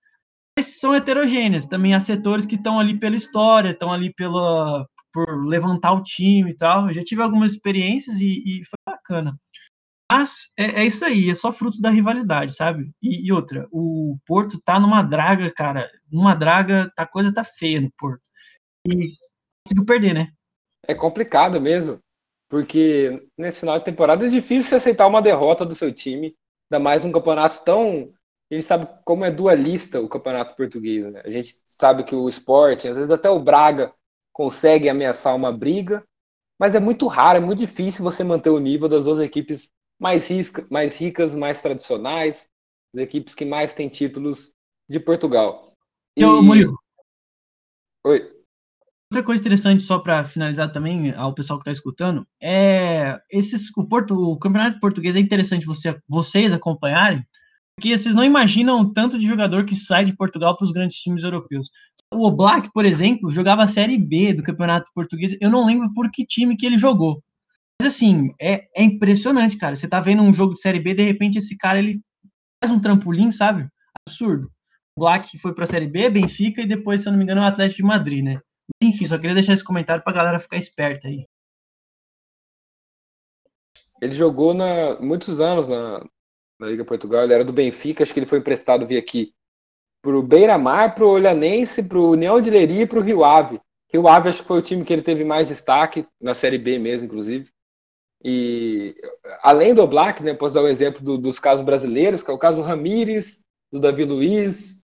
[0.56, 1.66] mas são heterogêneas.
[1.66, 6.50] Também há setores que estão ali pela história, estão ali pela, por levantar o time
[6.50, 6.88] e tal.
[6.88, 9.38] Eu já tive algumas experiências e, e foi bacana.
[10.10, 12.90] Mas é, é isso aí, é só fruto da rivalidade, sabe?
[13.00, 17.80] E, e outra, o Porto tá numa draga, cara, numa draga, a coisa tá feia
[17.80, 18.20] no Porto.
[18.84, 19.12] E
[19.64, 20.32] conseguiu perder, né?
[20.88, 22.00] É complicado mesmo,
[22.48, 26.34] porque nesse final de temporada é difícil você aceitar uma derrota do seu time,
[26.68, 28.12] ainda mais um campeonato tão.
[28.50, 31.22] A gente sabe como é dualista o campeonato português, né?
[31.24, 33.94] A gente sabe que o esporte, às vezes até o Braga,
[34.40, 36.02] consegue ameaçar uma briga,
[36.58, 39.68] mas é muito raro, é muito difícil você manter o nível das duas equipes
[40.00, 42.48] mais, risca, mais ricas, mais tradicionais,
[42.94, 44.54] as equipes que mais têm títulos
[44.88, 45.76] de Portugal.
[46.16, 46.74] E, Ô, Murilo,
[48.02, 48.32] Oi.
[49.12, 53.86] outra coisa interessante, só para finalizar também, ao pessoal que está escutando, é esses, o,
[53.86, 57.22] Porto, o campeonato português é interessante você, vocês acompanharem,
[57.80, 60.98] porque vocês não imaginam o tanto de jogador que sai de Portugal para os grandes
[60.98, 61.70] times europeus.
[62.12, 66.10] O Oblak, por exemplo, jogava a Série B do campeonato português, eu não lembro por
[66.10, 67.22] que time que ele jogou.
[67.80, 69.74] Mas assim, é, é impressionante, cara.
[69.74, 72.02] Você tá vendo um jogo de Série B, de repente esse cara ele
[72.62, 73.66] faz um trampolim, sabe?
[74.06, 74.50] Absurdo.
[74.94, 77.44] O Black foi pra Série B, Benfica e depois, se eu não me engano, o
[77.44, 78.40] Atlético de Madrid, né?
[78.82, 81.24] Enfim, só queria deixar esse comentário pra galera ficar esperta aí.
[84.02, 86.04] Ele jogou na, muitos anos na,
[86.60, 89.32] na Liga Portugal, ele era do Benfica, acho que ele foi emprestado via aqui
[90.02, 93.58] pro Beira-Mar, pro Olhanense, pro União de Leiria e pro Rio Ave.
[93.92, 96.78] Rio Ave acho que foi o time que ele teve mais destaque, na Série B
[96.78, 97.48] mesmo, inclusive.
[98.22, 98.94] E
[99.42, 102.38] além do Black, né, posso dar o exemplo do, dos casos brasileiros, que é o
[102.38, 103.40] caso Ramires,
[103.72, 104.80] do Davi Luiz,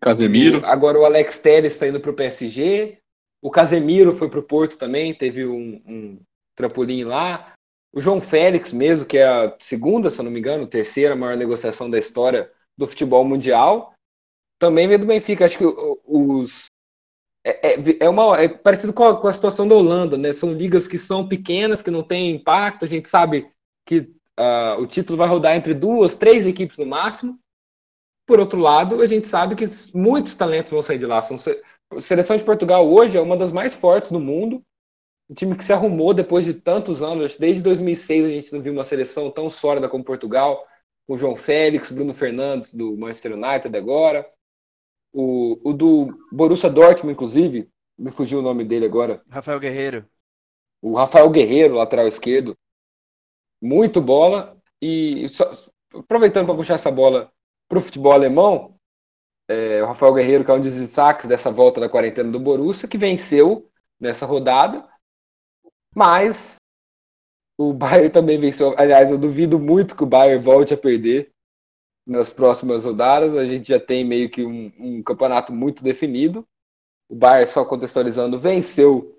[0.00, 0.64] Casemiro.
[0.66, 2.98] agora o Alex Telles está indo para o PSG,
[3.40, 6.20] o Casemiro foi para o Porto também, teve um, um
[6.56, 7.55] trampolim lá,
[7.96, 11.34] o João Félix mesmo, que é a segunda, se eu não me engano, terceira maior
[11.34, 13.94] negociação da história do futebol mundial,
[14.58, 15.46] também veio do Benfica.
[15.46, 15.64] Acho que
[16.04, 16.66] os
[17.42, 20.34] é, é, é uma, é parecido com a, com a situação da Holanda, né?
[20.34, 22.84] São ligas que são pequenas, que não têm impacto.
[22.84, 23.50] A gente sabe
[23.86, 27.40] que ah, o título vai rodar entre duas, três equipes no máximo.
[28.26, 31.22] Por outro lado, a gente sabe que muitos talentos vão sair de lá.
[31.22, 31.38] São,
[31.98, 34.62] seleção de Portugal hoje é uma das mais fortes do mundo.
[35.28, 37.36] Um time que se arrumou depois de tantos anos.
[37.36, 40.64] Desde 2006 a gente não viu uma seleção tão sólida como Portugal,
[41.06, 44.28] com João Félix, Bruno Fernandes do Manchester United agora.
[45.12, 49.22] O, o do Borussia Dortmund, inclusive, me fugiu o nome dele agora.
[49.28, 50.06] Rafael Guerreiro.
[50.82, 52.56] O Rafael Guerreiro, lateral esquerdo.
[53.60, 54.56] Muito bola.
[54.80, 55.50] E só-
[55.94, 57.32] aproveitando para puxar essa bola
[57.68, 58.76] para o futebol alemão,
[59.48, 62.88] é, o Rafael Guerreiro, que é um dos destaques dessa volta da quarentena do Borussia,
[62.88, 64.86] que venceu nessa rodada.
[65.96, 66.56] Mas
[67.58, 68.74] o Bayern também venceu.
[68.76, 71.30] Aliás, eu duvido muito que o Bayern volte a perder
[72.06, 73.34] nas próximas rodadas.
[73.34, 76.46] A gente já tem meio que um, um campeonato muito definido.
[77.10, 79.16] O Bayern, só contextualizando, venceu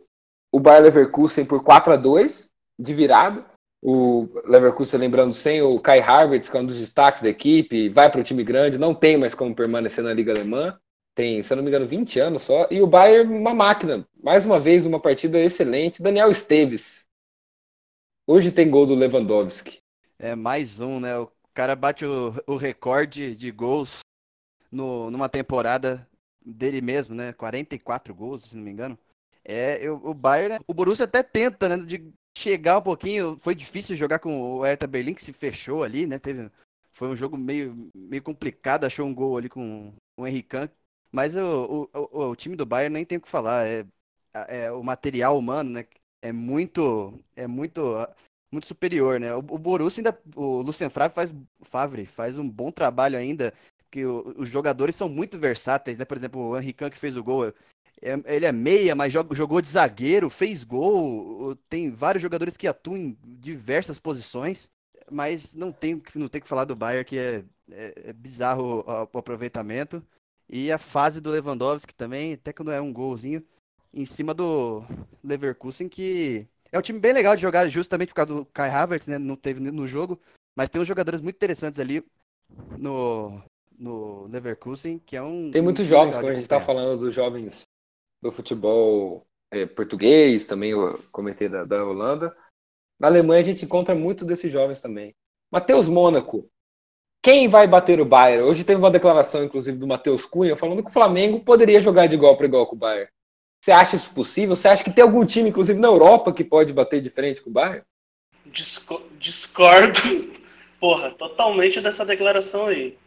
[0.54, 3.44] o Bayern Leverkusen por 4 a 2 de virada.
[3.82, 8.12] O Leverkusen, lembrando, sem o Kai Havertz, que é um dos destaques da equipe, vai
[8.12, 10.80] para o time grande, não tem mais como permanecer na Liga Alemã.
[11.18, 12.68] Tem, se eu não me engano, 20 anos só.
[12.70, 14.08] E o Bayern, uma máquina.
[14.24, 16.00] Mais uma vez, uma partida excelente.
[16.00, 17.08] Daniel Esteves.
[18.28, 19.80] Hoje tem gol do Lewandowski.
[20.20, 21.18] É mais um, né?
[21.18, 24.02] O cara bate o, o recorde de gols
[24.72, 26.08] no, numa temporada
[26.46, 27.34] dele mesmo, né?
[27.34, 28.96] 44 gols, se não me engano.
[29.44, 31.78] É, eu- o Bayern, o Borussia até tenta, né?
[31.84, 33.38] De chegar um pouquinho.
[33.40, 36.20] Foi difícil jogar com o Hertha Berlim, que se fechou ali, né?
[36.20, 36.52] Teve,
[36.94, 40.58] foi um jogo meio, meio complicado, achou um gol ali com o Henrique.
[41.12, 43.66] Mas o, o, o, o time do Bayern nem tem o que falar.
[43.68, 43.86] É,
[44.34, 45.86] é o material humano, né?
[46.22, 47.82] É muito, é muito
[48.52, 49.34] muito superior, né?
[49.36, 54.06] O, o Borussia ainda, o Lucien Favre faz, Favre faz um bom trabalho ainda, porque
[54.06, 56.06] os jogadores são muito versáteis, né?
[56.06, 57.54] Por exemplo, o Henrique Kahn que fez o gol, é-
[58.26, 62.98] ele é meia, mas joga- jogou de zagueiro, fez gol, tem vários jogadores que atuam
[62.98, 64.70] em diversas posições,
[65.12, 69.10] mas não tem, não tem que falar do Bayern, que é, é- é bizarro o,
[69.14, 70.04] o aproveitamento,
[70.50, 73.44] e a fase do Lewandowski também, até quando é um golzinho,
[73.94, 74.84] em cima do
[75.24, 79.08] Leverkusen, que é um time bem legal de jogar justamente por causa do Kai Havertz,
[79.08, 79.18] né?
[79.18, 80.20] Não teve no jogo,
[80.56, 82.04] mas tem uns jogadores muito interessantes ali
[82.78, 83.42] no,
[83.78, 85.52] no Leverkusen, que é um.
[85.52, 87.68] Tem muitos jovens, quando a gente está falando dos jovens
[88.22, 92.36] do futebol é, português, também eu comentei da, da Holanda.
[93.00, 95.16] Na Alemanha a gente encontra muito desses jovens também.
[95.52, 96.50] Matheus Mônaco.
[97.22, 98.44] Quem vai bater o Bayern?
[98.44, 102.16] Hoje teve uma declaração, inclusive, do Matheus Cunha, falando que o Flamengo poderia jogar de
[102.16, 103.10] igual para igual com o Bayern.
[103.62, 104.56] Você acha isso possível?
[104.56, 107.50] Você acha que tem algum time, inclusive na Europa, que pode bater de frente com
[107.50, 107.84] o Bayern?
[108.46, 110.00] Disco- discordo,
[110.80, 112.98] porra, totalmente dessa declaração aí.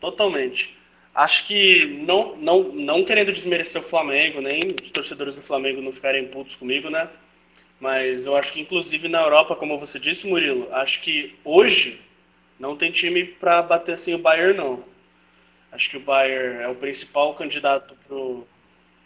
[0.00, 0.76] Totalmente.
[1.14, 5.92] Acho que não, não, não querendo desmerecer o Flamengo, nem os torcedores do Flamengo não
[5.92, 7.08] ficarem putos comigo, né?
[7.80, 12.00] Mas eu acho que inclusive na Europa, como você disse, Murilo, acho que hoje
[12.58, 14.84] não tem time para bater assim o Bayern não.
[15.72, 18.46] Acho que o Bayern é o principal candidato pro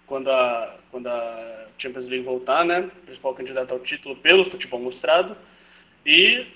[0.07, 2.91] quando a quando a Champions League voltar, né?
[3.05, 5.37] Principal candidato ao título pelo futebol mostrado.
[6.05, 6.47] E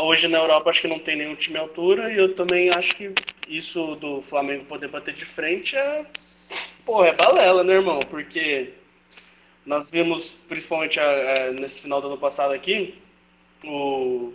[0.00, 2.94] hoje na Europa acho que não tem nenhum time à altura e eu também acho
[2.94, 3.12] que
[3.48, 6.04] isso do Flamengo poder bater de frente é
[6.84, 7.98] porra, é balela, né, irmão?
[8.08, 8.72] Porque
[9.64, 12.94] nós vimos principalmente eh, nesse final do ano passado aqui
[13.64, 14.32] o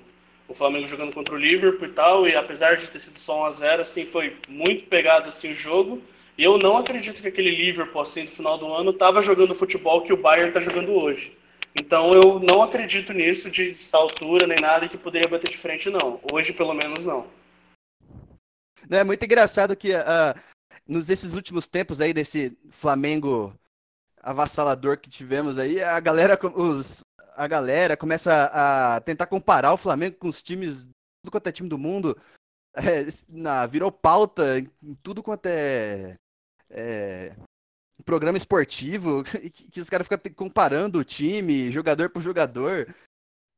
[0.52, 3.46] o Flamengo jogando contra o Liverpool e tal, e apesar de ter sido só 1
[3.46, 6.02] a 0 assim, foi muito pegado assim o jogo.
[6.38, 9.56] E eu não acredito que aquele Liverpool assim do final do ano estava jogando o
[9.56, 11.38] futebol que o Bayern está jogando hoje.
[11.74, 15.90] Então eu não acredito nisso de estar altura nem nada que poderia bater de frente
[15.90, 16.20] não.
[16.32, 17.28] Hoje pelo menos não.
[18.90, 20.36] É muito engraçado que ah,
[20.86, 23.54] nos esses últimos tempos aí desse Flamengo
[24.22, 27.04] avassalador que tivemos aí, a galera, os,
[27.42, 30.84] a galera começa a tentar comparar o Flamengo com os times,
[31.24, 32.16] tudo quanto é time do mundo,
[32.76, 36.16] é, na, virou pauta em tudo quanto é,
[36.70, 37.36] é,
[38.06, 39.24] programa esportivo,
[39.54, 42.94] que, que os caras ficam comparando o time, jogador por jogador.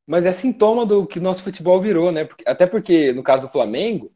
[0.08, 2.24] Mas é sintoma do que nosso futebol virou, né?
[2.24, 4.12] Porque- até porque, no caso do Flamengo,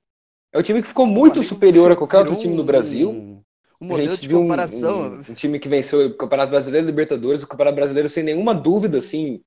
[0.54, 3.10] é o time que ficou muito superior a qualquer outro time um- Brasil.
[3.10, 3.44] Um,
[3.80, 5.02] A modelo gente de viu um- comparação.
[5.02, 8.98] Um, um time que venceu o Campeonato Brasileiro Libertadores, o Campeonato Brasileiro sem nenhuma dúvida,
[8.98, 9.42] assim,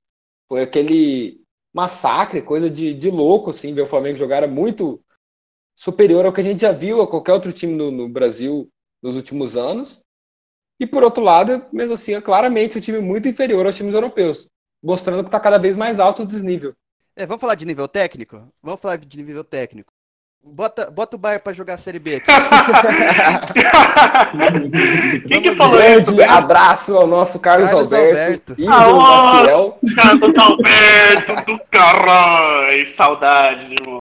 [0.50, 1.40] foi aquele
[1.72, 5.00] massacre, coisa de, de louco, assim, ver o Flamengo jogar era muito
[5.76, 8.68] superior ao que a gente já viu a qualquer outro time no, no Brasil
[9.00, 10.02] nos últimos anos.
[10.80, 14.48] E por outro lado, mesmo assim, é claramente um time muito inferior aos times europeus,
[14.82, 16.74] mostrando que está cada vez mais alto o desnível.
[17.14, 18.52] É, vamos falar de nível técnico?
[18.60, 19.92] Vamos falar de nível técnico.
[20.42, 22.26] Bota, bota o Bayern pra jogar a Série B aqui.
[25.28, 25.98] Quem que falou ver.
[25.98, 26.14] isso?
[26.14, 29.44] Grande abraço ao nosso Carlos, Carlos Alberto, Alberto.
[29.44, 29.78] Fiel.
[29.94, 32.86] Carlos Alberto do caralho!
[32.86, 33.98] Saudades, irmão.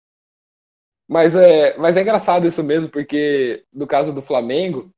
[1.09, 4.91] Mas é, mas é engraçado isso mesmo, porque no caso do Flamengo,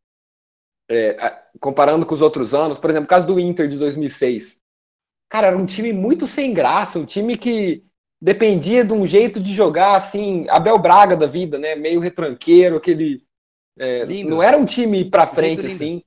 [0.91, 4.63] é, comparando com os outros anos, por exemplo, o caso do Inter de 2006,
[5.29, 7.85] cara, era um time muito sem graça, um time que
[8.21, 11.75] dependia de um jeito de jogar assim, Abel Braga da vida, né?
[11.75, 13.23] Meio retranqueiro, aquele
[13.79, 15.73] É, não era um time Jeito frente, lindo.
[15.75, 16.03] assim.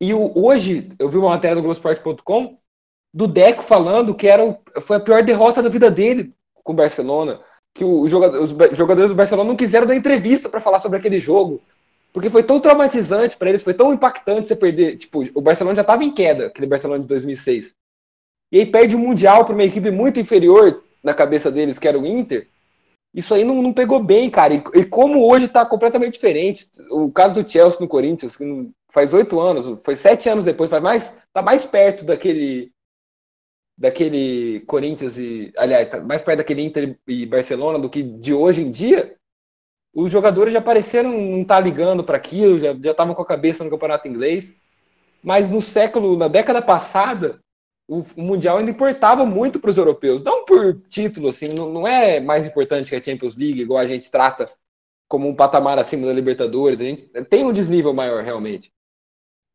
[0.00, 2.56] E o, hoje, eu vi uma matéria do Globoesporte.com
[3.12, 6.32] do Deco falando que era, o- foi a pior derrota da vida dele
[6.62, 7.40] com o Barcelona.
[7.74, 11.18] Que o jogador- os jogadores do Barcelona não quiseram dar entrevista pra falar sobre aquele
[11.18, 11.60] jogo.
[12.12, 14.96] Porque foi tão traumatizante pra eles, foi tão impactante você perder.
[14.96, 17.74] Tipo, o Barcelona já tava em queda, aquele Barcelona de 2006.
[18.52, 21.98] E aí perde o Mundial pra uma equipe muito inferior na cabeça deles, que era
[21.98, 22.48] o Inter.
[23.14, 24.54] Isso aí não, não pegou bem, cara.
[24.54, 26.66] E, e como hoje tá completamente diferente.
[26.90, 30.82] O caso do Chelsea no Corinthians, que faz oito anos, foi sete anos depois, faz
[30.82, 32.72] mais, tá mais perto daquele
[33.76, 38.62] daquele Corinthians e, aliás, tá mais perto daquele Inter e Barcelona do que de hoje
[38.62, 39.16] em dia.
[39.92, 43.70] Os jogadores já pareceram não estar ligando para aquilo, já estavam com a cabeça no
[43.70, 44.56] campeonato inglês.
[45.22, 47.40] Mas no século, na década passada,
[47.86, 50.22] o, o Mundial ainda importava muito para os europeus.
[50.22, 53.86] Não por título, assim, não, não é mais importante que a Champions League, igual a
[53.86, 54.50] gente trata
[55.08, 56.80] como um patamar acima da Libertadores.
[56.80, 58.72] A gente tem um desnível maior, realmente.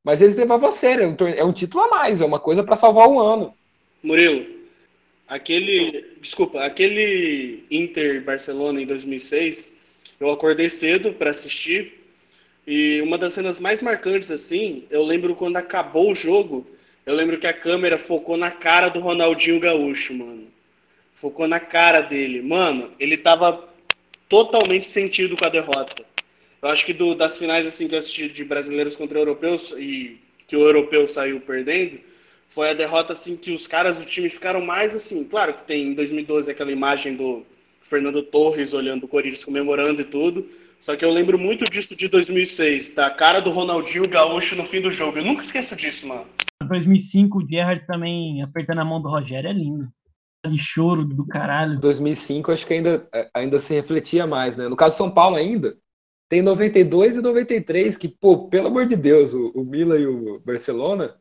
[0.03, 2.63] Mas eles levavam a sério, é um, é um título a mais, é uma coisa
[2.63, 3.53] para salvar o ano.
[4.01, 4.45] Murilo,
[5.27, 6.17] aquele.
[6.21, 9.75] Desculpa, aquele Inter Barcelona em 2006,
[10.19, 11.95] eu acordei cedo para assistir.
[12.65, 16.65] E uma das cenas mais marcantes, assim, eu lembro quando acabou o jogo,
[17.09, 20.45] eu lembro que a câmera focou na cara do Ronaldinho Gaúcho, mano.
[21.15, 22.39] Focou na cara dele.
[22.39, 23.67] Mano, ele tava
[24.29, 26.05] totalmente sentido com a derrota.
[26.61, 30.19] Eu acho que do- das finais, assim, que eu assisti de brasileiros contra europeus e
[30.47, 31.99] que o europeu saiu perdendo,
[32.47, 35.23] foi a derrota assim que os caras do time ficaram mais assim.
[35.23, 37.43] Claro que tem em 2012 aquela imagem do
[37.81, 40.47] Fernando Torres olhando o Corinthians comemorando e tudo.
[40.79, 44.81] Só que eu lembro muito disso de 2006, da cara do Ronaldinho Gaúcho no fim
[44.81, 45.17] do jogo.
[45.17, 46.25] Eu nunca esqueço disso, mano.
[46.63, 49.89] Em 2005, o Gerrard também apertando a mão do Rogério é lindo.
[50.47, 51.77] De choro do caralho.
[51.81, 54.69] 2005 acho que ainda, ainda se refletia mais, né?
[54.69, 55.77] No caso de São Paulo ainda,
[56.29, 60.39] tem 92 e 93, que, pô, pelo amor de Deus, o, o Milan e o
[60.39, 61.19] Barcelona,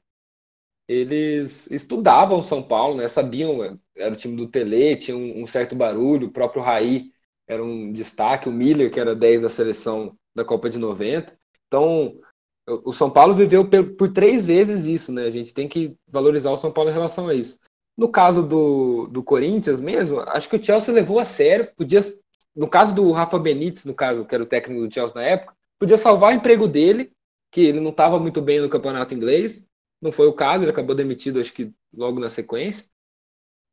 [0.87, 3.09] eles estudavam São Paulo, né?
[3.09, 7.11] Sabiam, é, era o time do Tele, tinha um, um certo barulho, o próprio Raí
[7.49, 11.33] era um destaque, o Miller, que era 10 da seleção da Copa de 90.
[11.67, 12.21] Então,
[12.85, 15.23] o São Paulo viveu por três vezes isso, né?
[15.23, 17.59] A gente tem que valorizar o São Paulo em relação a isso.
[17.97, 21.73] No caso do, do Corinthians mesmo, acho que o Chelsea levou a sério.
[21.75, 22.01] Podia,
[22.55, 25.55] no caso do Rafa Benítez, no caso, que era o técnico do Chelsea na época,
[25.79, 27.11] podia salvar o emprego dele,
[27.51, 29.67] que ele não estava muito bem no campeonato inglês.
[30.01, 32.87] Não foi o caso, ele acabou demitido, acho que logo na sequência.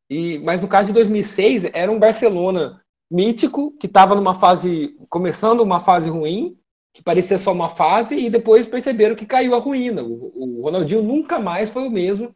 [0.09, 2.82] E, mas no caso de 2006, era um Barcelona
[3.16, 6.57] mítico, que estava numa fase, começando uma fase ruim,
[6.93, 10.03] que parecia só uma fase, e depois perceberam que caiu a ruína.
[10.03, 12.36] O, o Ronaldinho nunca mais foi o mesmo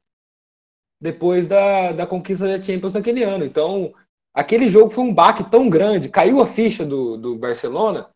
[1.01, 3.45] depois da, da conquista da Champions naquele ano.
[3.45, 3.93] Então,
[4.33, 8.09] aquele jogo foi um baque tão grande, caiu a ficha do, do Barcelona,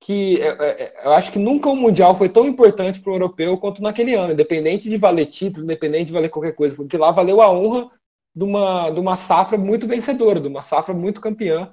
[0.00, 3.56] que é, é, eu acho que nunca o Mundial foi tão importante para o europeu
[3.56, 7.40] quanto naquele ano, independente de valer título, independente de valer qualquer coisa, porque lá valeu
[7.40, 7.88] a honra
[8.34, 11.72] de uma, de uma safra muito vencedora, de uma safra muito campeã,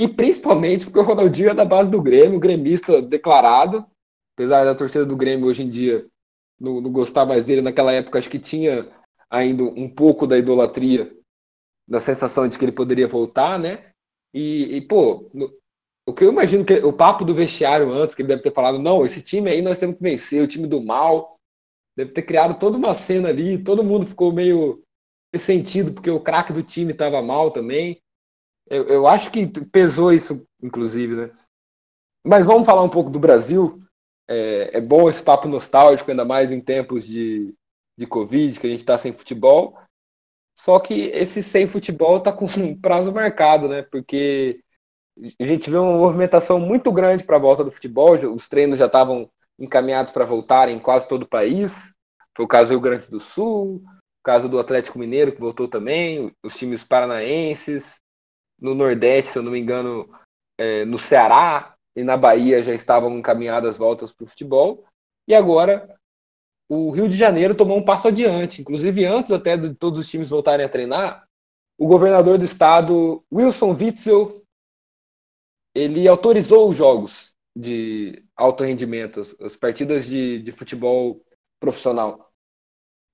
[0.00, 3.86] e principalmente porque o Ronaldinho é da base do Grêmio, gremista declarado,
[4.34, 6.06] apesar da torcida do Grêmio hoje em dia
[6.60, 8.88] não, não gostar mais dele, naquela época acho que tinha
[9.30, 11.12] ainda um pouco da idolatria,
[11.88, 13.90] da sensação de que ele poderia voltar, né?
[14.32, 15.52] E, e, pô, no-
[16.06, 18.78] o que eu imagino que o papo do vestiário antes, que ele deve ter falado,
[18.78, 21.36] não, esse time aí nós temos que vencer, o time do mal,
[21.96, 24.82] deve ter criado toda uma cena ali, todo mundo ficou meio
[25.36, 28.00] sentido porque o craque do time estava mal também.
[28.70, 31.30] Eu, eu acho que pesou isso, inclusive, né?
[32.24, 33.82] Mas vamos falar um pouco do Brasil.
[34.28, 37.52] É, é bom esse papo nostálgico, ainda mais em tempos de,
[37.98, 39.76] de Covid, que a gente está sem futebol.
[40.56, 43.82] Só que esse sem futebol está com um prazo marcado, né?
[43.82, 44.62] Porque
[45.40, 48.14] a gente vê uma movimentação muito grande para a volta do futebol.
[48.32, 51.92] Os treinos já estavam encaminhados para voltarem em quase todo o país.
[52.36, 55.66] Foi o caso do Rio Grande do Sul, o caso do Atlético Mineiro, que voltou
[55.66, 58.00] também, os times paranaenses.
[58.60, 60.08] No Nordeste, se eu não me engano,
[60.58, 64.84] é, no Ceará e na Bahia já estavam encaminhadas as voltas para o futebol.
[65.26, 65.94] E agora
[66.68, 68.60] o Rio de Janeiro tomou um passo adiante.
[68.60, 71.26] Inclusive, antes até de todos os times voltarem a treinar,
[71.78, 74.42] o governador do estado, Wilson Witzel,
[75.74, 81.20] ele autorizou os jogos de alto rendimento, as partidas de, de futebol
[81.58, 82.30] profissional.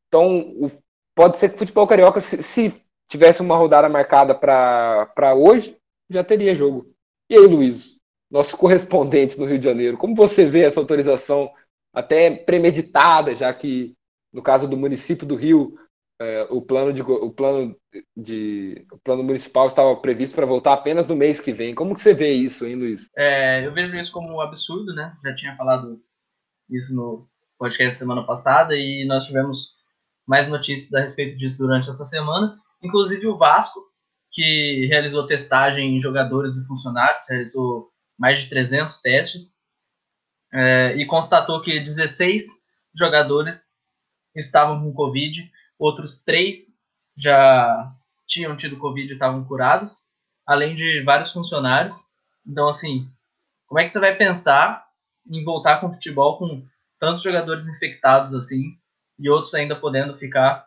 [0.09, 0.71] Então, o-
[1.15, 2.75] pode ser que o futebol carioca, se, se
[3.09, 5.77] tivesse uma rodada marcada para hoje,
[6.09, 6.93] já teria jogo.
[7.29, 7.97] E aí, Luiz,
[8.31, 11.51] nosso correspondente no Rio de Janeiro, como você vê essa autorização
[11.93, 13.97] até premeditada, já que
[14.33, 15.77] no caso do município do Rio
[16.21, 17.77] é, o plano de o plano
[18.17, 21.75] de o plano municipal estava previsto para voltar apenas no mês que vem.
[21.75, 23.11] Como que você vê isso, hein, Luiz?
[23.17, 25.15] É, eu vejo isso como um absurdo, né?
[25.25, 26.01] Já tinha falado
[26.71, 27.29] isso no
[27.59, 29.75] podcast semana passada e nós tivemos
[30.27, 32.59] mais notícias a respeito disso durante essa semana.
[32.87, 33.81] Inclusive o Vasco,
[34.33, 39.57] que realizou testagem em jogadores e funcionários, realizou mais de 300 testes
[40.53, 42.45] é, e constatou que 16
[42.95, 43.75] jogadores
[44.35, 46.83] estavam com Covid outros três
[47.17, 47.93] já
[48.27, 49.97] tinham tido Covid e estavam curados,
[50.47, 51.97] além de vários funcionários.
[52.47, 53.11] Então, assim,
[53.67, 54.87] como é que você vai pensar
[55.29, 56.67] em voltar com o futebol com
[56.99, 58.79] tantos jogadores infectados assim
[59.19, 60.67] e outros ainda podendo ficar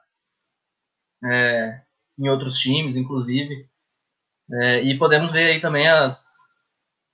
[1.23, 1.81] é,
[2.19, 3.67] em outros times, inclusive?
[4.51, 6.21] É, e podemos ver aí também as,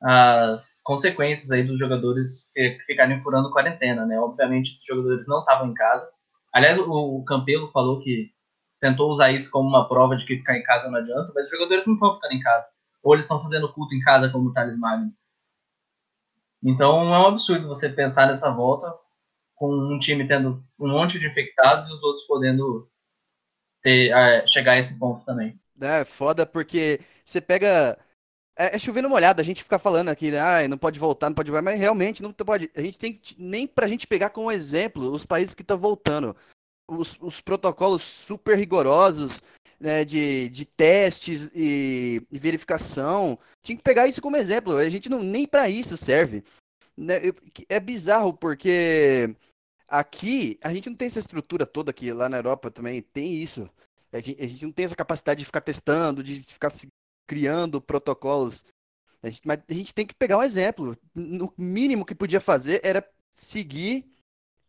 [0.01, 4.19] as consequências aí dos jogadores que ficarem furando quarentena, né?
[4.19, 6.07] Obviamente, esses jogadores não estavam em casa,
[6.55, 8.31] Aliás, o Campelo falou que
[8.79, 11.51] tentou usar isso como uma prova de que ficar em casa não adianta, mas os
[11.51, 12.65] jogadores não estão ficando em casa.
[13.03, 15.11] Ou eles estão fazendo culto em casa, como o Thales Magno.
[16.63, 18.89] Então é um absurdo você pensar nessa volta
[19.53, 22.89] com um time tendo um monte de infectados e os outros podendo
[23.85, 25.57] ter, é, chegar a esse ponto também.
[25.79, 27.97] É, foda porque você pega.
[28.57, 30.39] É, é chovendo molhado, a gente fica falando aqui, né?
[30.39, 32.71] Ah, não pode voltar, não pode voltar, mas realmente não pode.
[32.75, 36.35] A gente tem que, nem pra gente pegar como exemplo os países que estão voltando.
[36.87, 39.41] Os, os, protocolos super rigorosos
[39.79, 43.37] né, de, de testes e, e, verificação.
[43.63, 44.77] Tinha que pegar isso como exemplo.
[44.77, 46.43] A gente não nem para isso serve.
[46.95, 47.15] Né?
[47.67, 49.35] É bizarro porque
[49.99, 52.11] aqui a gente não tem essa estrutura toda aqui.
[52.11, 53.69] Lá na Europa também tem isso.
[54.11, 56.71] A gente, a gente não tem essa capacidade de ficar testando, de ficar
[57.27, 58.63] criando protocolos.
[59.21, 60.97] A gente, mas a gente tem que pegar um exemplo.
[61.13, 64.05] No mínimo que podia fazer era seguir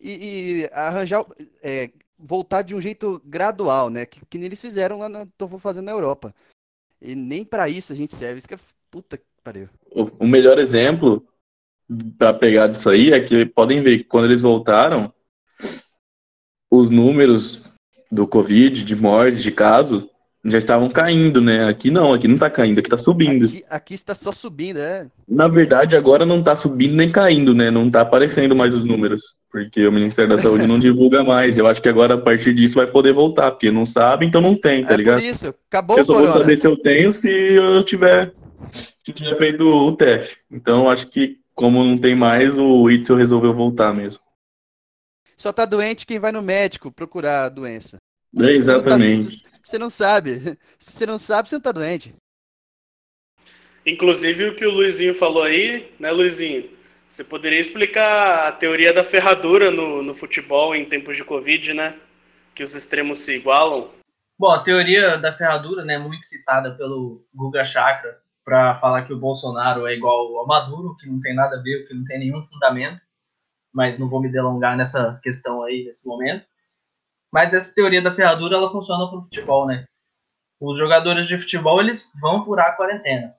[0.01, 1.25] e, e arranjar,
[1.63, 4.07] é, voltar de um jeito gradual, né?
[4.07, 6.35] Que, que eles fizeram lá, estão fazendo na Europa.
[7.01, 8.39] E nem para isso a gente serve.
[8.39, 8.59] Isso que é
[8.91, 9.69] puta que pariu.
[9.91, 11.27] O, o melhor exemplo
[12.19, 15.13] para pegar disso aí é que podem ver que quando eles voltaram,
[16.71, 17.71] os números
[18.11, 20.05] do Covid, de mortes, de casos,
[20.49, 21.69] já estavam caindo, né?
[21.69, 23.47] Aqui não, aqui não tá caindo, aqui tá subindo.
[23.47, 25.09] Aqui, aqui está só subindo, é.
[25.29, 27.71] Na verdade, agora não tá subindo nem caindo, né?
[27.71, 31.59] Não tá aparecendo mais os números, porque o Ministério da Saúde não divulga mais.
[31.59, 34.55] Eu acho que agora, a partir disso, vai poder voltar, porque não sabe, então não
[34.55, 35.21] tem, tá é ligado?
[35.21, 38.33] Por isso, acabou Eu só vou saber se eu tenho se eu tiver,
[39.05, 40.39] se tiver feito o teste.
[40.51, 44.21] Então, acho que, como não tem mais, o Itzel resolveu voltar mesmo.
[45.37, 47.99] Só tá doente quem vai no médico procurar a doença.
[48.39, 49.45] É, exatamente.
[49.63, 50.57] Você não sabe.
[50.79, 52.15] Se você não sabe, você não tá doente.
[53.85, 56.71] Inclusive o que o Luizinho falou aí, né, Luizinho?
[57.09, 61.97] Você poderia explicar a teoria da ferradura no, no futebol em tempos de Covid, né?
[62.55, 63.91] Que os extremos se igualam.
[64.39, 69.19] Bom, a teoria da ferradura, né, muito citada pelo Guga Chakra, para falar que o
[69.19, 72.47] Bolsonaro é igual ao Maduro, que não tem nada a ver, que não tem nenhum
[72.47, 73.01] fundamento,
[73.77, 76.47] mas não vou me delongar nessa questão aí nesse momento.
[77.31, 79.85] Mas essa teoria da ferradura ela funciona para o futebol, né?
[80.59, 83.35] Os jogadores de futebol eles vão furar a quarentena,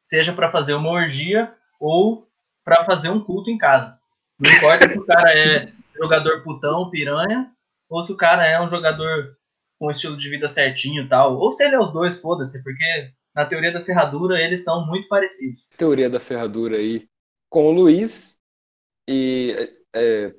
[0.00, 2.28] seja para fazer uma orgia ou
[2.64, 4.00] para fazer um culto em casa.
[4.38, 7.50] Não importa se o cara é jogador putão, piranha,
[7.88, 9.36] ou se o cara é um jogador
[9.76, 13.12] com estilo de vida certinho e tal, ou se ele é os dois, foda-se, porque
[13.34, 15.66] na teoria da ferradura eles são muito parecidos.
[15.76, 17.08] Teoria da ferradura aí
[17.48, 18.39] com o Luiz
[19.08, 20.34] e é,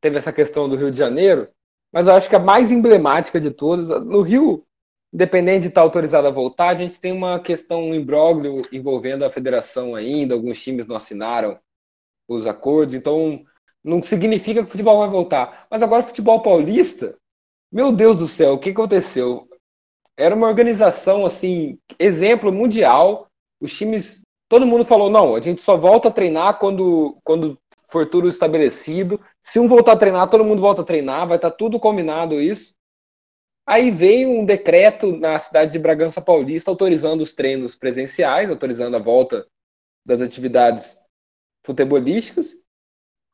[0.00, 1.48] teve essa questão do Rio de Janeiro
[1.96, 4.66] mas eu acho que a mais emblemática de todas, no Rio,
[5.10, 9.30] independente de estar autorizado a voltar, a gente tem uma questão, um imbróglio envolvendo a
[9.30, 11.58] federação ainda, alguns times não assinaram
[12.28, 13.42] os acordos, então
[13.82, 15.66] não significa que o futebol vai voltar.
[15.70, 17.16] Mas agora o futebol paulista,
[17.72, 19.48] meu Deus do céu, o que aconteceu?
[20.18, 25.78] Era uma organização assim, exemplo mundial, os times, todo mundo falou, não, a gente só
[25.78, 27.58] volta a treinar quando, quando
[27.88, 29.20] for tudo estabelecido.
[29.42, 32.40] Se um voltar a treinar, todo mundo volta a treinar, vai estar tá tudo combinado
[32.40, 32.74] isso.
[33.66, 39.00] Aí veio um decreto na cidade de Bragança Paulista autorizando os treinos presenciais, autorizando a
[39.00, 39.46] volta
[40.06, 40.98] das atividades
[41.64, 42.54] futebolísticas.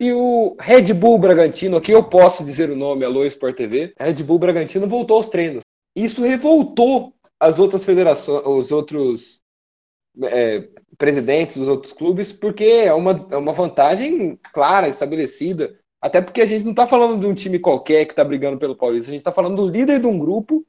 [0.01, 4.23] E o Red Bull Bragantino, aqui eu posso dizer o nome, Alô Sport TV, Red
[4.25, 5.63] Bull Bragantino voltou aos treinos.
[5.95, 9.42] Isso revoltou as outras federações, os outros
[10.25, 15.79] é, presidentes dos outros clubes, porque é uma, é uma vantagem clara, estabelecida.
[16.01, 18.77] Até porque a gente não está falando de um time qualquer que está brigando pelo
[18.77, 20.67] Paulista, a gente está falando do líder de um grupo,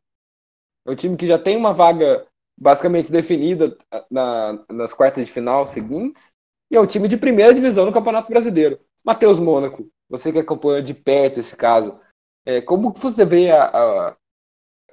[0.86, 2.26] é um time que já tem uma vaga
[2.56, 3.76] basicamente definida
[4.12, 6.34] na, nas quartas de final seguintes,
[6.70, 8.80] e é o time de primeira divisão no Campeonato Brasileiro.
[9.04, 12.00] Matheus Mônaco, você que acompanha de perto esse caso,
[12.46, 14.18] É, como você vê a, a-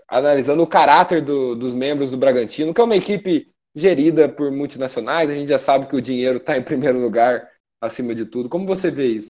[0.09, 5.31] analisando o caráter do- dos membros do Bragantino, que é uma equipe gerida por multinacionais,
[5.31, 7.49] a gente já sabe que o dinheiro está em primeiro lugar
[7.81, 8.49] acima de tudo.
[8.49, 9.29] Como você vê isso?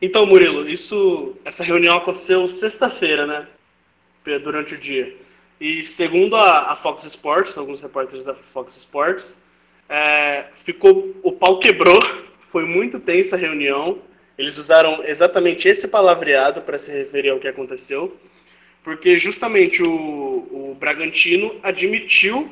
[0.00, 3.46] Então, Murilo, isso, essa reunião aconteceu sexta-feira, né?
[4.24, 5.16] Durante o dia.
[5.60, 9.40] E segundo a, a Fox Sports, alguns repórteres da Fox Sports,
[9.88, 12.00] é, ficou, o pau quebrou.
[12.48, 13.98] Foi muito tensa a reunião.
[14.36, 18.16] Eles usaram exatamente esse palavreado para se referir ao que aconteceu,
[18.82, 22.50] porque justamente o, o Bragantino admitiu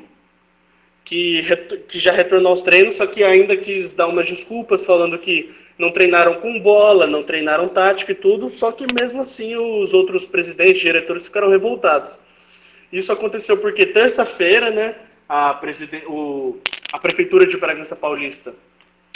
[1.04, 1.42] que,
[1.88, 5.90] que já retornou aos treinos, só que ainda quis dar umas desculpas, falando que não
[5.90, 10.80] treinaram com bola, não treinaram tática e tudo, só que mesmo assim os outros presidentes,
[10.80, 12.18] diretores ficaram revoltados.
[12.92, 14.96] Isso aconteceu porque terça-feira, né,
[15.28, 15.58] a,
[16.08, 16.58] o-
[16.92, 18.54] a prefeitura de Bragança Paulista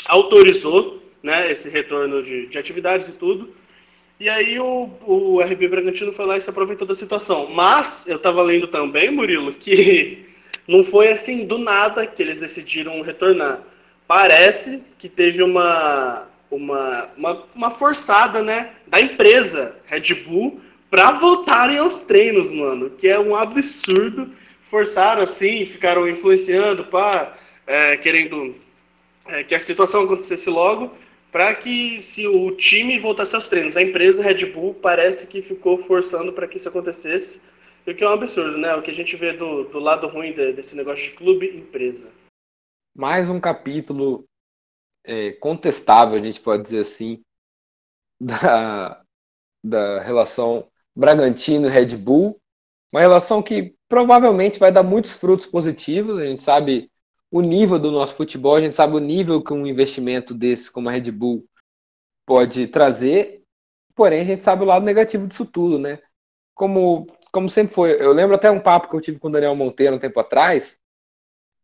[0.06, 3.54] autorizou, né, esse retorno de, de atividades e tudo.
[4.20, 7.48] E aí o, o RB Bragantino foi lá e se aproveitou da situação.
[7.50, 10.24] Mas eu estava lendo também, Murilo, que
[10.66, 13.60] não foi assim do nada que eles decidiram retornar.
[14.06, 20.60] Parece que teve uma, uma, uma, uma forçada, né, da empresa Red Bull
[20.90, 24.30] para voltarem aos treinos, mano, que é um absurdo.
[24.64, 27.34] Forçaram assim, ficaram influenciando, pá,
[27.66, 28.54] é, querendo
[29.26, 30.92] é, que a situação acontecesse logo,
[31.32, 33.76] para que se o time voltasse aos treinos.
[33.76, 37.42] A empresa Red Bull parece que ficou forçando para que isso acontecesse,
[37.92, 38.74] o que é um absurdo, né?
[38.74, 42.10] O que a gente vê do, do lado ruim de- desse negócio de clube-empresa.
[42.94, 44.24] Mais um capítulo
[45.04, 47.22] é, contestável, a gente pode dizer assim,
[48.20, 49.02] da,
[49.62, 52.38] da relação Bragantino e Red Bull.
[52.92, 56.18] Uma relação que provavelmente vai dar muitos frutos positivos.
[56.18, 56.90] A gente sabe
[57.30, 60.88] o nível do nosso futebol, a gente sabe o nível que um investimento desse, como
[60.88, 61.44] a Red Bull,
[62.24, 63.42] pode trazer.
[63.94, 66.00] Porém, a gente sabe o lado negativo disso tudo, né?
[66.54, 68.00] Como, como sempre foi.
[68.00, 70.78] Eu lembro até um papo que eu tive com o Daniel Monteiro um tempo atrás.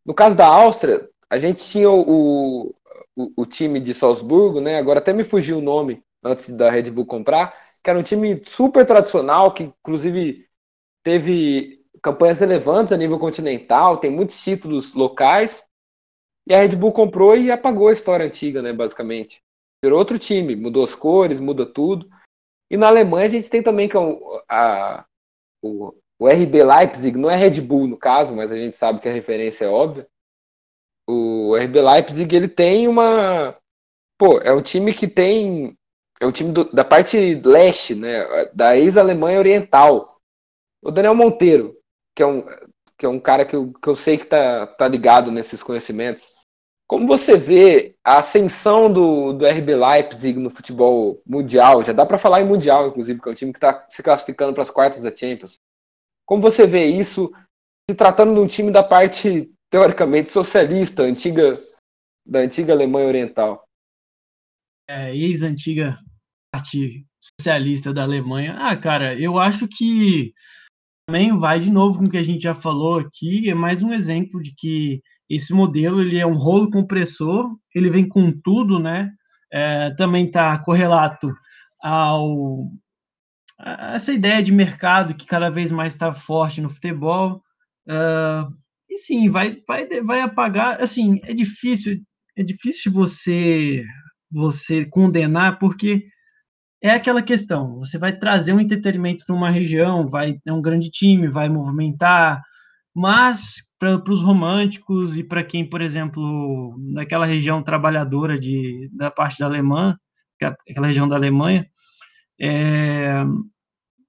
[0.05, 2.75] No caso da Áustria, a gente tinha o,
[3.15, 4.77] o, o time de Salzburgo, né?
[4.77, 8.43] Agora até me fugiu o nome antes da Red Bull comprar, que era um time
[8.45, 10.45] super tradicional, que inclusive
[11.03, 15.65] teve campanhas relevantes a nível continental, tem muitos títulos locais.
[16.45, 19.41] E a Red Bull comprou e apagou a história antiga, né, basicamente.
[19.81, 22.09] Virou outro time, mudou as cores, muda tudo.
[22.69, 23.99] E na Alemanha a gente tem também que é
[24.49, 25.05] a,
[25.61, 29.09] o, o RB Leipzig, não é Red Bull no caso, mas a gente sabe que
[29.09, 30.07] a referência é óbvia.
[31.07, 33.55] O RB Leipzig, ele tem uma...
[34.17, 35.77] Pô, é um time que tem...
[36.19, 40.19] É um time do- da parte leste, né, da ex-Alemanha Oriental.
[40.81, 41.75] O Daniel Monteiro,
[42.15, 42.43] que é um,
[42.97, 46.27] que é um cara que eu, que eu sei que tá, tá ligado nesses conhecimentos.
[46.91, 51.81] Como você vê a ascensão do, do RB Leipzig no futebol mundial?
[51.83, 54.53] Já dá para falar em mundial, inclusive, que é um time que está se classificando
[54.53, 55.57] para as quartas da Champions.
[56.25, 57.31] Como você vê isso
[57.89, 61.57] se tratando de um time da parte teoricamente socialista, antiga
[62.25, 63.65] da antiga Alemanha Oriental?
[64.91, 65.97] é, ex-antiga
[66.53, 67.05] parte
[67.39, 68.57] socialista da Alemanha.
[68.59, 70.33] Ah, cara, eu acho que
[71.07, 73.93] também vai de novo com o que a gente já falou aqui, é mais um
[73.93, 75.01] exemplo de que
[75.35, 79.11] esse modelo ele é um rolo compressor, ele vem com tudo, né?
[79.51, 81.33] É, também está correlato
[81.81, 82.69] ao
[83.59, 87.41] a essa ideia de mercado que cada vez mais está forte no futebol.
[87.87, 88.47] Ah,
[88.89, 90.81] e sim, vai, vai, vai apagar.
[90.81, 91.99] Assim, é difícil,
[92.35, 93.83] é difícil você
[94.31, 96.05] você condenar, porque
[96.81, 100.89] é aquela questão, você vai trazer um entretenimento para uma região, vai é um grande
[100.89, 102.41] time, vai movimentar,
[102.95, 109.39] mas para os românticos e para quem, por exemplo, naquela região trabalhadora de, da parte
[109.39, 109.99] da Alemanha,
[110.39, 111.67] é aquela região da Alemanha,
[112.39, 113.23] é,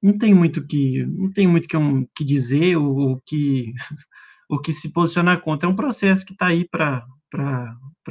[0.02, 3.72] não tem muito que não tem muito que, um, que dizer o, que
[4.50, 7.06] o que se posicionar contra é um processo que está aí para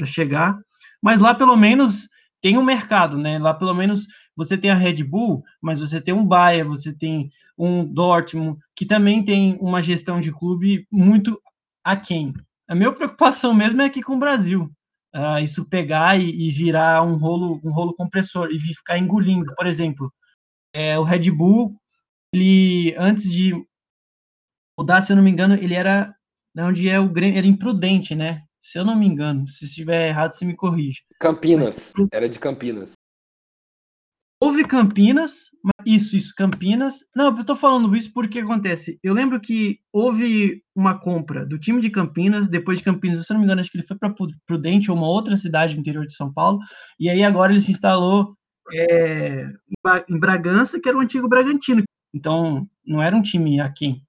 [0.06, 0.58] chegar
[1.02, 2.08] mas lá pelo menos
[2.42, 3.38] tem um mercado, né?
[3.38, 7.30] Lá pelo menos você tem a Red Bull, mas você tem um Bayern, você tem
[7.56, 11.40] um Dortmund, que também tem uma gestão de clube muito
[11.84, 12.34] aquém.
[12.68, 14.72] A minha preocupação mesmo é aqui com o Brasil.
[15.14, 19.54] Uh, isso pegar e, e, virar um rolo, um rolo compressor e ficar engolindo.
[19.56, 20.12] Por exemplo,
[20.74, 21.76] é, o Red Bull,
[22.34, 23.54] ele antes de
[24.80, 26.16] mudar, se eu não me engano, ele era
[26.58, 28.42] onde é o Grêmio, era imprudente, né?
[28.60, 31.02] Se eu não me engano, se estiver errado, você me corrige.
[31.20, 32.94] Campinas, Mas, era de Campinas.
[34.52, 35.46] Houve Campinas,
[35.86, 37.06] isso, isso, Campinas.
[37.16, 39.00] Não, eu tô falando isso porque acontece.
[39.02, 43.36] Eu lembro que houve uma compra do time de Campinas, depois de Campinas, se eu
[43.36, 44.14] não me engano, acho que ele foi para
[44.46, 46.60] Prudente ou uma outra cidade do interior de São Paulo,
[47.00, 48.36] e aí agora ele se instalou
[48.74, 49.48] é,
[50.10, 51.84] em Bragança, que era o antigo Bragantino.
[52.14, 54.04] Então, não era um time aquém.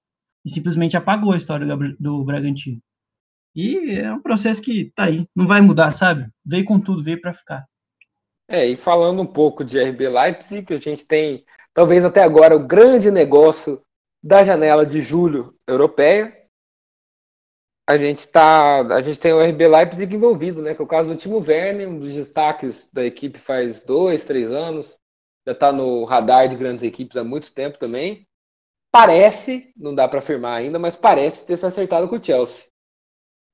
[0.44, 2.80] E simplesmente apagou a história do, do Bragantino.
[3.54, 6.26] E é um processo que tá aí, não vai mudar, sabe?
[6.44, 7.64] Veio com tudo, veio para ficar.
[8.48, 12.66] É, e falando um pouco de RB Leipzig, a gente tem, talvez até agora, o
[12.66, 13.82] grande negócio
[14.22, 16.32] da janela de julho europeia.
[17.88, 20.74] A gente tá, a gente tem o RB Leipzig envolvido, né?
[20.74, 24.52] Que é o caso do Timo Werner, um dos destaques da equipe faz dois, três
[24.52, 24.96] anos.
[25.46, 28.26] Já está no radar de grandes equipes há muito tempo também.
[28.92, 32.66] Parece, não dá para afirmar ainda, mas parece ter se acertado com o Chelsea.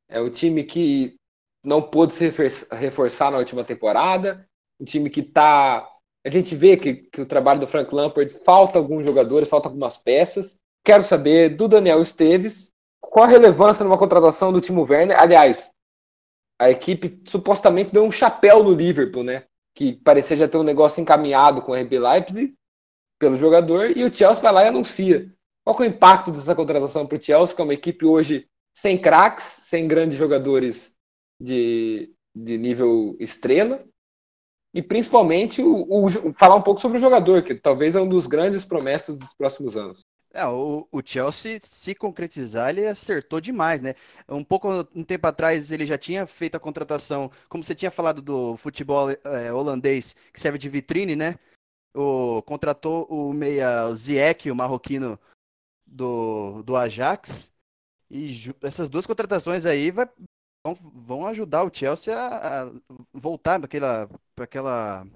[0.08, 1.16] É um time que
[1.64, 4.47] não pôde se refor- reforçar na última temporada,
[4.80, 5.88] um time que tá.
[6.24, 9.96] A gente vê que, que o trabalho do Frank Lampard falta alguns jogadores, falta algumas
[9.96, 10.56] peças.
[10.84, 15.18] Quero saber do Daniel Esteves qual a relevância numa contratação do Timo Werner.
[15.18, 15.70] Aliás,
[16.58, 19.44] a equipe supostamente deu um chapéu no Liverpool, né?
[19.74, 22.54] Que parecia já ter um negócio encaminhado com o RB Leipzig
[23.18, 25.32] pelo jogador, e o Chelsea vai lá e anuncia.
[25.64, 28.96] Qual é o impacto dessa contratação para o Chelsea, que é uma equipe hoje sem
[28.96, 30.96] craques, sem grandes jogadores
[31.40, 33.84] de, de nível estrela,
[34.78, 38.28] e principalmente o, o- falar um pouco sobre o jogador, que talvez é um dos
[38.28, 40.02] grandes promessas dos próximos anos.
[40.32, 43.96] É, o, o Chelsea, se concretizar, ele acertou demais, né?
[44.28, 48.22] Um pouco, um tempo atrás, ele já tinha feito a contratação, como você tinha falado
[48.22, 51.34] do futebol é, holandês, que serve de vitrine, né?
[51.92, 55.18] O, contratou o meia o Ziyech, o marroquino
[55.84, 57.52] do, do Ajax,
[58.08, 60.08] e essas duas contratações aí vai,
[60.64, 62.72] vão, ajudar o Chelsea a, a
[63.12, 65.06] voltar para aquela, aquela,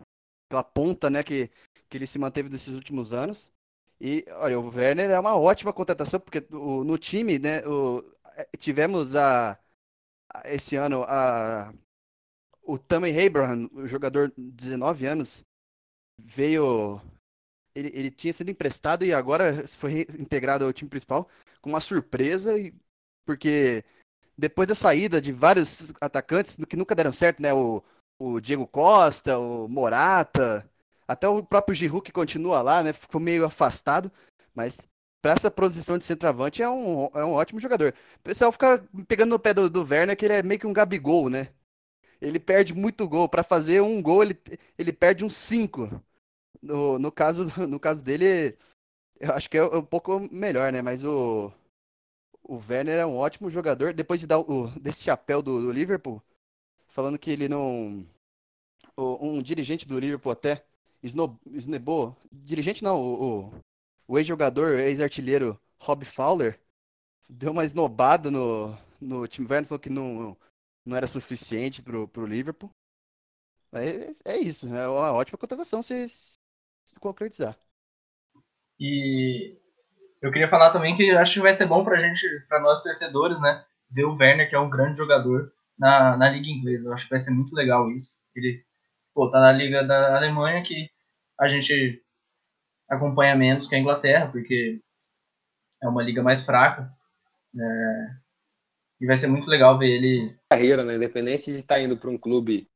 [0.49, 1.49] aquela ponta, né, que,
[1.89, 3.53] que ele se manteve nesses últimos anos.
[4.01, 8.05] E, olha, o Werner é uma ótima contratação, porque o- no time, né, o-
[8.37, 9.53] eh, tivemos a,
[10.35, 11.73] a- esse ano a,
[12.63, 15.45] o Tammy Abraham, o jogador de 19 anos,
[16.19, 17.01] veio.
[17.75, 21.29] Ele, ele tinha sido emprestado e agora foi integrado ao time principal
[21.63, 22.53] com uma surpresa,
[23.25, 23.85] porque
[24.37, 27.53] depois da saída de vários atacantes que nunca deram certo, né?
[27.53, 27.83] O,
[28.19, 30.69] o Diego Costa, o Morata,
[31.07, 32.93] até o próprio Giroud que continua lá, né?
[32.93, 34.11] Ficou meio afastado,
[34.55, 34.89] mas
[35.23, 37.95] para essa posição de centroavante é um, é um ótimo jogador.
[38.19, 40.73] O pessoal fica pegando no pé do, do Werner que ele é meio que um
[40.73, 41.49] Gabigol, né?
[42.21, 43.29] Ele perde muito gol.
[43.29, 44.39] Para fazer um gol, ele,
[44.79, 46.03] ele perde uns cinco.
[46.61, 48.57] No, no, caso, no caso dele,
[49.21, 50.83] eu acho que é um pouco melhor, né?
[50.83, 51.53] Mas o,
[52.45, 53.93] o Werner é um ótimo jogador.
[53.95, 56.23] Depois de dar o, desse chapéu do, do Liverpool,
[56.89, 58.07] falando que ele não.
[58.97, 60.65] o- um dirigente do Liverpool até
[61.03, 62.17] esnebou.
[62.33, 63.53] Dirigente não, o,
[64.09, 66.61] o, ex-jogador, ex-artilheiro Rob Fowler,
[67.29, 70.37] deu uma esnobada no, no time Werner, falou que não,
[70.85, 72.71] não era suficiente pro, pro Liverpool.
[73.73, 76.37] É, é isso, é uma ótima contratação se, se
[77.01, 77.59] concretizar.
[78.79, 79.62] E
[80.23, 83.41] eu queria falar também que acho que vai ser bom pra gente, pra nós torcedores,
[83.41, 83.65] né?
[83.91, 86.89] Ver o Werner, que é um grande jogador, na, na Liga Inglesa.
[86.89, 88.19] Eu acho que vai ser muito legal isso.
[88.35, 88.65] Ele,
[89.15, 90.89] pô, tá na Liga da Alemanha que
[91.39, 92.03] a gente
[92.89, 94.81] acompanha menos que a Inglaterra, porque
[95.83, 96.91] é uma liga mais fraca.
[97.53, 98.21] né?
[99.01, 100.95] E vai ser muito legal ver ele carreira, né?
[100.97, 102.69] Independente de estar indo para um clube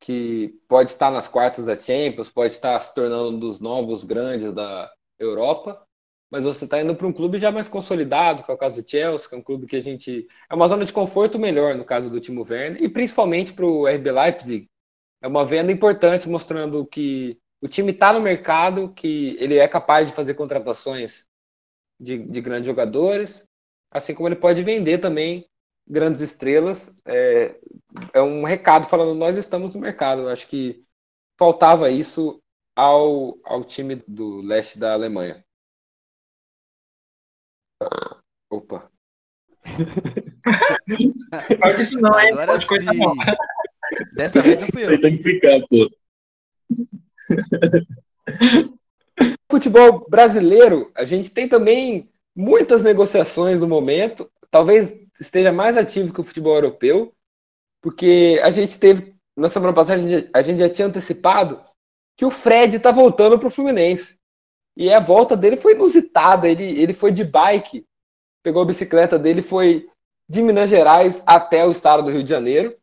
[0.00, 4.52] que pode estar nas quartas da Champions, pode estar se tornando um dos novos grandes
[4.54, 5.86] da Europa,
[6.30, 8.88] mas você está indo para um clube já mais consolidado, que é o caso do
[8.88, 10.26] Chelsea, que é um clube que a gente.
[10.48, 13.86] É uma zona de conforto melhor no caso do Timo Werner, e principalmente para o
[13.86, 14.70] RB Leipzig.
[15.22, 20.08] É uma venda importante mostrando que o time está no mercado, que ele é capaz
[20.08, 21.26] de fazer contratações
[21.98, 23.46] de, de grandes jogadores,
[23.90, 25.46] assim como ele pode vender também
[25.86, 27.02] grandes estrelas.
[27.04, 27.56] É,
[28.14, 30.22] é um recado falando nós estamos no mercado.
[30.22, 30.82] Eu acho que
[31.38, 32.40] faltava isso
[32.74, 35.44] ao, ao time do leste da Alemanha.
[38.50, 38.90] Opa.
[41.60, 42.32] Corta isso não, hein?
[42.32, 42.98] Agora Pode sim.
[42.98, 43.14] não.
[44.14, 45.00] Dessa vez não fui eu.
[45.00, 45.90] tem que ficar, pô.
[49.50, 54.30] Futebol brasileiro, a gente tem também muitas negociações no momento.
[54.50, 57.12] Talvez esteja mais ativo que o futebol europeu,
[57.80, 61.62] porque a gente teve, na semana passada, a gente, a gente já tinha antecipado
[62.16, 64.19] que o Fred está voltando para o Fluminense.
[64.80, 66.48] E a volta dele foi inusitada.
[66.48, 67.86] Ele, ele foi de bike,
[68.42, 69.86] pegou a bicicleta dele, foi
[70.26, 72.74] de Minas Gerais até o estado do Rio de Janeiro.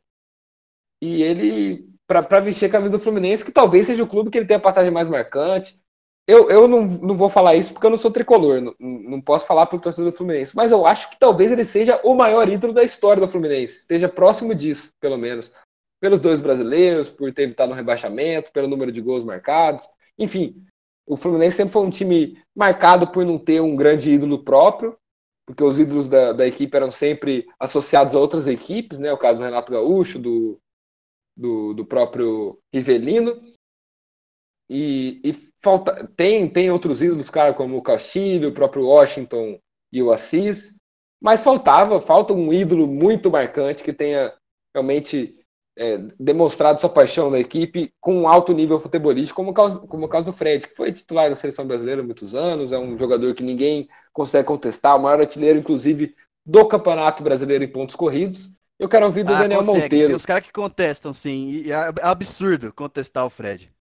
[1.02, 4.46] E ele, para vestir a camisa do Fluminense, que talvez seja o clube que ele
[4.46, 5.82] tem a passagem mais marcante.
[6.28, 9.48] Eu, eu não, não vou falar isso porque eu não sou tricolor, não, não posso
[9.48, 12.74] falar pelo torcedor do Fluminense, mas eu acho que talvez ele seja o maior ídolo
[12.74, 15.52] da história do Fluminense, esteja próximo disso, pelo menos.
[16.00, 19.90] pelos dois brasileiros, por ter evitado um rebaixamento, pelo número de gols marcados.
[20.20, 20.67] Enfim,
[21.08, 24.98] o Fluminense sempre foi um time marcado por não ter um grande ídolo próprio,
[25.46, 29.14] porque os ídolos da, da equipe eram sempre associados a outras equipes, né?
[29.14, 30.60] O caso do Renato Gaúcho, do,
[31.36, 33.42] do, do próprio Rivelino.
[34.70, 35.34] E, e,
[35.64, 39.58] falta, tem, tem outros ídolos, cara, como o Castilho, o próprio Washington
[39.94, 40.76] e o Assis,
[41.22, 44.36] mas faltava, falta um ídolo muito marcante que tenha
[44.76, 45.40] realmente
[45.78, 50.06] é, demonstrado sua paixão na equipe com um alto nível futebolístico, como o, caso, como
[50.08, 52.98] o caso do Fred, que foi titular da seleção brasileira há muitos anos, é um
[52.98, 58.52] jogador que ninguém consegue contestar, o maior artilheiro, inclusive, do Campeonato Brasileiro em pontos corridos.
[58.80, 59.82] Eu quero ouvir do ah, Daniel consegue.
[59.82, 60.08] Monteiro.
[60.08, 63.72] Tem os caras que contestam, sim, e é absurdo contestar o Fred.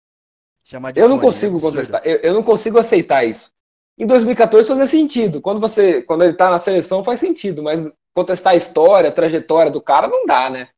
[0.65, 3.51] Chamar de eu não consigo é contestar, eu, eu não consigo aceitar isso.
[3.99, 5.41] Em 2014 fazia sentido.
[5.41, 9.71] Quando você, quando ele tá na seleção faz sentido, mas contestar a história, a trajetória
[9.71, 10.69] do cara não dá, né?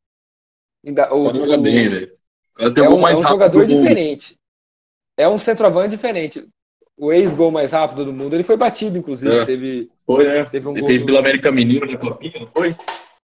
[0.87, 2.19] Ainda, o, o, bem, velho.
[2.59, 4.37] É um, é um jogador diferente.
[5.17, 6.49] É um centroavante diferente.
[6.97, 9.37] O ex-gol mais rápido do mundo, ele foi batido, inclusive.
[9.37, 9.45] É.
[9.45, 10.45] Teve, foi, né?
[10.45, 12.75] Teve um ele fez pela América Mineiro na Copinha, não foi?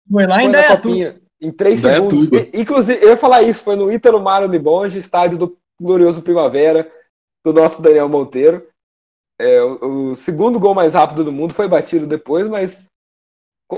[0.09, 2.29] Foi lá em Copinha, em três segundos.
[2.53, 6.91] Inclusive, eu ia falar isso, foi no Ítalo Mário Libonge, estádio do glorioso Primavera,
[7.45, 8.67] do nosso Daniel Monteiro.
[9.39, 12.85] É, o, o, segundo gol mais rápido do mundo foi batido depois, mas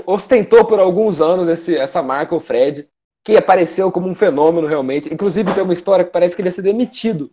[0.06, 2.88] ostentou por alguns anos esse, essa marca, o Fred
[3.24, 5.12] que apareceu como um fenômeno realmente.
[5.12, 7.32] Inclusive, tem uma história que parece que ele ia ser demitido.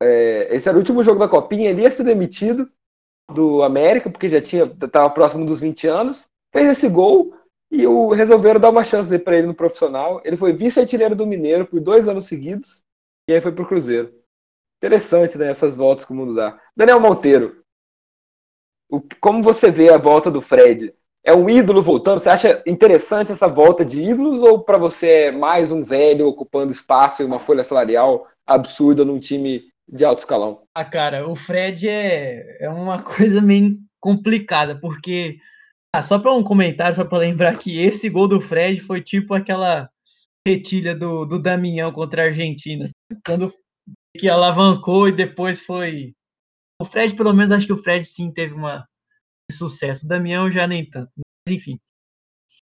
[0.00, 2.70] É, esse era o último jogo da Copinha, ele ia ser demitido
[3.34, 6.28] do América, porque já tinha estava próximo dos 20 anos.
[6.52, 7.34] Fez esse gol
[7.70, 10.20] e o, resolveram dar uma chance para ele no profissional.
[10.24, 12.82] Ele foi vice-artilheiro do Mineiro por dois anos seguidos
[13.28, 14.14] e aí foi para o Cruzeiro.
[14.78, 15.48] Interessante, né?
[15.48, 16.58] Essas voltas que o mundo dá.
[16.76, 17.62] Daniel Monteiro,
[18.88, 20.94] o, como você vê a volta do Fred?
[21.24, 22.20] É um ídolo voltando?
[22.20, 26.72] Você acha interessante essa volta de ídolos ou para você é mais um velho ocupando
[26.72, 30.62] espaço e uma folha salarial absurda num time de alto escalão?
[30.74, 35.38] Ah, cara, o Fred é, é uma coisa meio complicada, porque
[35.94, 39.34] ah, só para um comentário, só para lembrar que esse gol do Fred foi tipo
[39.34, 39.90] aquela
[40.46, 42.90] retilha do, do Damião contra a Argentina,
[43.26, 43.52] quando
[44.16, 46.14] que alavancou e depois foi.
[46.80, 48.88] O Fred, pelo menos, acho que o Fred sim teve uma,
[49.50, 50.06] sucesso.
[50.06, 51.10] O Damião já nem tanto.
[51.16, 51.78] Mas, enfim.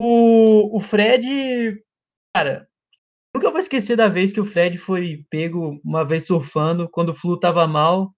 [0.01, 1.83] O, o Fred,
[2.35, 2.67] cara,
[3.35, 7.15] nunca vou esquecer da vez que o Fred foi pego uma vez surfando, quando o
[7.15, 8.13] Flu tava mal.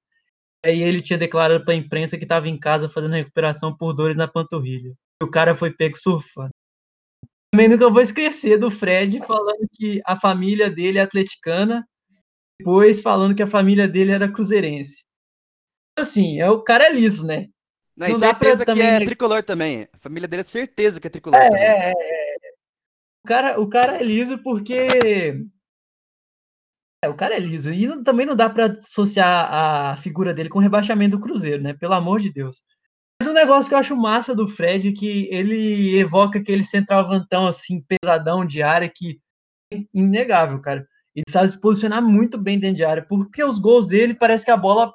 [0.66, 4.16] Aí ele tinha declarado para a imprensa que estava em casa fazendo recuperação por dores
[4.16, 4.94] na panturrilha.
[5.22, 6.52] E o cara foi pego surfando.
[7.52, 11.88] Também nunca vou esquecer do Fred falando que a família dele é atleticana,
[12.58, 15.06] depois falando que a família dele era cruzeirense.
[15.98, 17.50] Assim, é, o cara é liso, né?
[17.96, 19.88] Não, não certeza que é tricolor também.
[19.94, 21.64] A família dele é certeza que é tricolor é, também.
[21.64, 21.94] É, é,
[23.24, 24.88] o, cara, o cara é liso porque.
[27.04, 27.72] É, o cara é liso.
[27.72, 31.62] E não, também não dá para associar a figura dele com o rebaixamento do Cruzeiro,
[31.62, 31.74] né?
[31.74, 32.62] Pelo amor de Deus.
[33.22, 37.46] Mas um negócio que eu acho massa do Fred é que ele evoca aquele centroavantão
[37.46, 39.22] assim, pesadão de área que
[39.72, 40.88] é inegável, cara.
[41.16, 44.52] Ele sabe se posicionar muito bem dentro de área, porque os gols dele parece que
[44.52, 44.94] a bola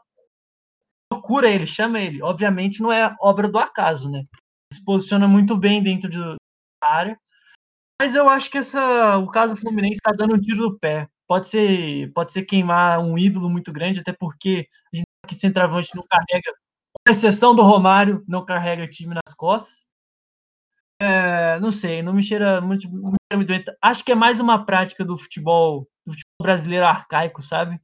[1.29, 2.23] procura ele, chama ele.
[2.23, 4.25] Obviamente não é obra do acaso, né?
[4.73, 7.21] Se posiciona muito bem dentro de, da área.
[8.01, 11.07] Mas eu acho que essa, o caso do Fluminense está dando um tiro do pé.
[11.29, 15.95] Pode ser, pode ser queimar um ídolo muito grande, até porque a gente que centroavante
[15.95, 16.51] não carrega,
[16.95, 19.85] com exceção do Romário, não carrega time nas costas.
[21.01, 25.19] É, não sei, não me cheira muito, muito Acho que é mais uma prática do
[25.19, 27.79] futebol, do futebol brasileiro arcaico, sabe?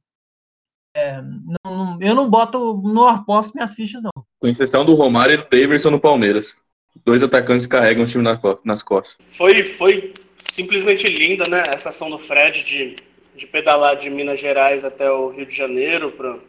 [0.95, 1.21] É,
[1.65, 4.11] não, eu não boto, não aposto minhas fichas, não.
[4.39, 6.55] Com exceção do Romário e do Davidson no Palmeiras.
[7.03, 8.23] Dois atacantes carregam o time
[8.63, 9.17] nas costas.
[9.35, 10.13] Foi, foi
[10.49, 11.63] simplesmente linda, né?
[11.67, 12.95] Essa ação do Fred de,
[13.35, 16.39] de pedalar de Minas Gerais até o Rio de Janeiro pra,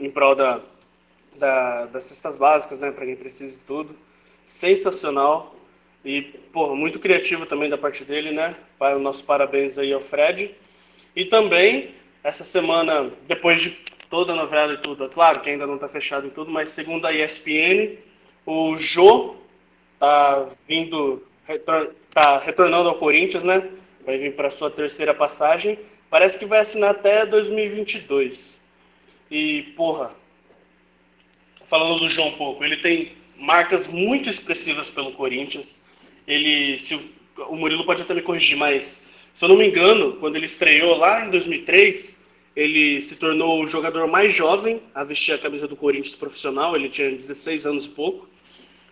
[0.00, 0.62] em prol da,
[1.38, 2.90] da, das cestas básicas, né?
[2.90, 3.94] Para quem precisa de tudo.
[4.46, 5.54] Sensacional.
[6.02, 8.56] E, pô, muito criativo também da parte dele, né?
[8.78, 10.54] Para o nosso parabéns aí ao Fred.
[11.14, 13.70] E também essa semana, depois de
[14.08, 16.70] toda a novela e tudo, é claro que ainda não está fechado e tudo, mas
[16.70, 17.96] segundo a ESPN,
[18.46, 19.36] o Jô
[19.98, 21.22] tá vindo,
[22.12, 23.68] tá retornando ao Corinthians, né?
[24.04, 25.78] Vai vir para sua terceira passagem.
[26.10, 28.60] Parece que vai assinar até 2022.
[29.30, 30.14] E, porra,
[31.66, 35.82] falando do João um pouco, ele tem marcas muito expressivas pelo Corinthians.
[36.26, 37.00] Ele, se
[37.48, 39.02] o Murilo pode até me corrigir, mas
[39.34, 42.20] se eu não me engano, quando ele estreou lá em 2003,
[42.54, 46.76] ele se tornou o jogador mais jovem a vestir a camisa do Corinthians profissional.
[46.76, 48.28] Ele tinha 16 anos e pouco.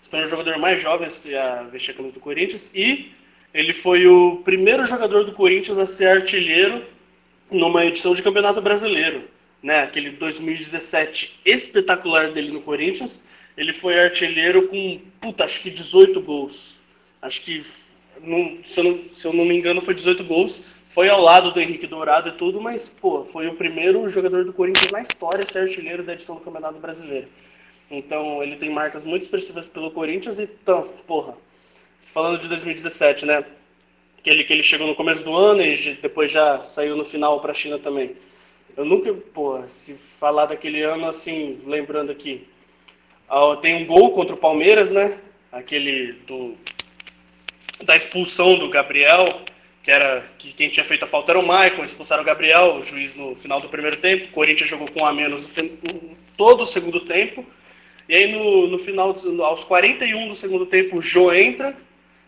[0.03, 2.71] Se tornou o jogador mais jovem a vestir a camisa do Corinthians.
[2.75, 3.13] E
[3.53, 6.85] ele foi o primeiro jogador do Corinthians a ser artilheiro
[7.51, 9.25] numa edição de Campeonato Brasileiro,
[9.63, 9.83] né?
[9.83, 13.23] Aquele 2017 espetacular dele no Corinthians.
[13.57, 16.81] Ele foi artilheiro com, puta, acho que 18 gols.
[17.21, 17.63] Acho que,
[18.65, 20.61] se, eu não, se eu não me engano, foi 18 gols.
[20.87, 24.53] Foi ao lado do Henrique Dourado e tudo, mas, pô, foi o primeiro jogador do
[24.53, 27.29] Corinthians na história ser artilheiro da edição do Campeonato Brasileiro.
[27.89, 31.37] Então, ele tem marcas muito expressivas pelo Corinthians e, então, porra,
[32.13, 33.45] falando de 2017, né?
[34.23, 37.41] Que ele, que ele chegou no começo do ano e depois já saiu no final
[37.41, 38.17] para a China também.
[38.77, 42.49] Eu nunca, pô, se falar daquele ano assim, lembrando aqui,
[43.63, 45.21] tem um gol contra o Palmeiras, né?
[45.53, 46.57] Aquele do
[47.85, 49.27] da expulsão do Gabriel,
[49.83, 52.83] que era que quem tinha feito a falta era o Maicon, expulsaram o Gabriel, o
[52.83, 54.27] juiz no final do primeiro tempo.
[54.27, 55.49] O Corinthians jogou com a menos
[56.37, 57.45] todo o segundo tempo.
[58.09, 59.15] E aí no, no final,
[59.45, 61.77] aos 41 do segundo tempo, o Jô entra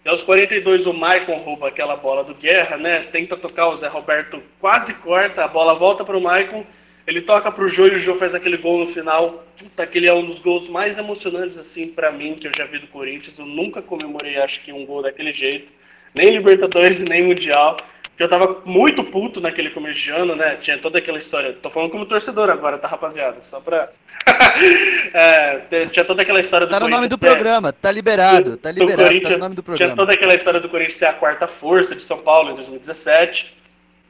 [0.04, 3.00] e aos 42 o Maicon rouba aquela bola do Guerra, né?
[3.12, 6.64] Tenta tocar, o Zé Roberto quase corta, a bola volta para o Maicon,
[7.06, 9.44] ele toca para o Jô e o Jô faz aquele gol no final.
[9.58, 12.78] Puta, aquele é um dos gols mais emocionantes, assim, para mim, que eu já vi
[12.78, 13.38] do Corinthians.
[13.38, 15.72] Eu nunca comemorei, acho que, um gol daquele jeito.
[16.14, 17.76] Nem Libertadores, nem Mundial.
[18.12, 20.56] Porque eu tava muito puto naquele começo de ano, né?
[20.56, 21.54] Tinha toda aquela história.
[21.54, 23.38] Tô falando como torcedor agora, tá, rapaziada?
[23.40, 23.88] Só pra.
[25.14, 29.20] é, tinha toda aquela história do Tá no nome do programa, tá liberado, tá liberado,
[29.22, 29.94] tá no nome do programa.
[29.94, 33.56] Tinha toda aquela história do Corinthians ser a quarta força de São Paulo em 2017.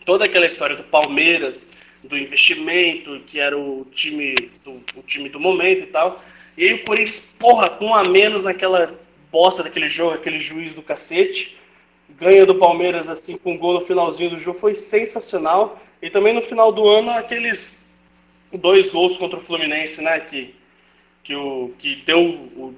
[0.04, 1.68] Toda aquela história do Palmeiras,
[2.04, 4.34] do investimento, que era o time
[4.64, 6.22] do, o time do momento e tal.
[6.56, 8.98] E aí o Corinthians, porra, com um a menos naquela
[9.30, 11.56] bosta daquele jogo, aquele juiz do cacete
[12.18, 15.80] ganha do Palmeiras assim com um gol no finalzinho do jogo foi sensacional.
[16.00, 17.78] E também no final do ano aqueles
[18.52, 20.54] dois gols contra o Fluminense, né, que
[21.22, 22.74] que o que deu o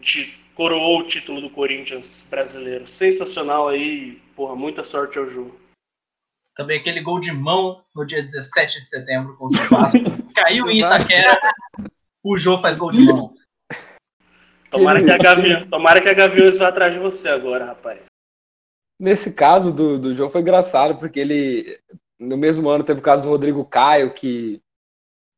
[0.54, 2.86] coroou o título do Corinthians brasileiro.
[2.86, 5.58] Sensacional aí, porra, muita sorte ao jogo.
[6.56, 9.98] Também aquele gol de mão no dia 17 de setembro contra o Vasco.
[10.34, 11.40] Caiu em Itaquera,
[12.22, 13.34] o Jô faz gol de mão.
[14.70, 18.02] Tomara que a Gaviões, tomara que a Gaviões vá atrás de você agora, rapaz.
[18.98, 21.78] Nesse caso do, do jogo foi engraçado, porque ele,
[22.18, 24.60] no mesmo ano, teve o caso do Rodrigo Caio, que,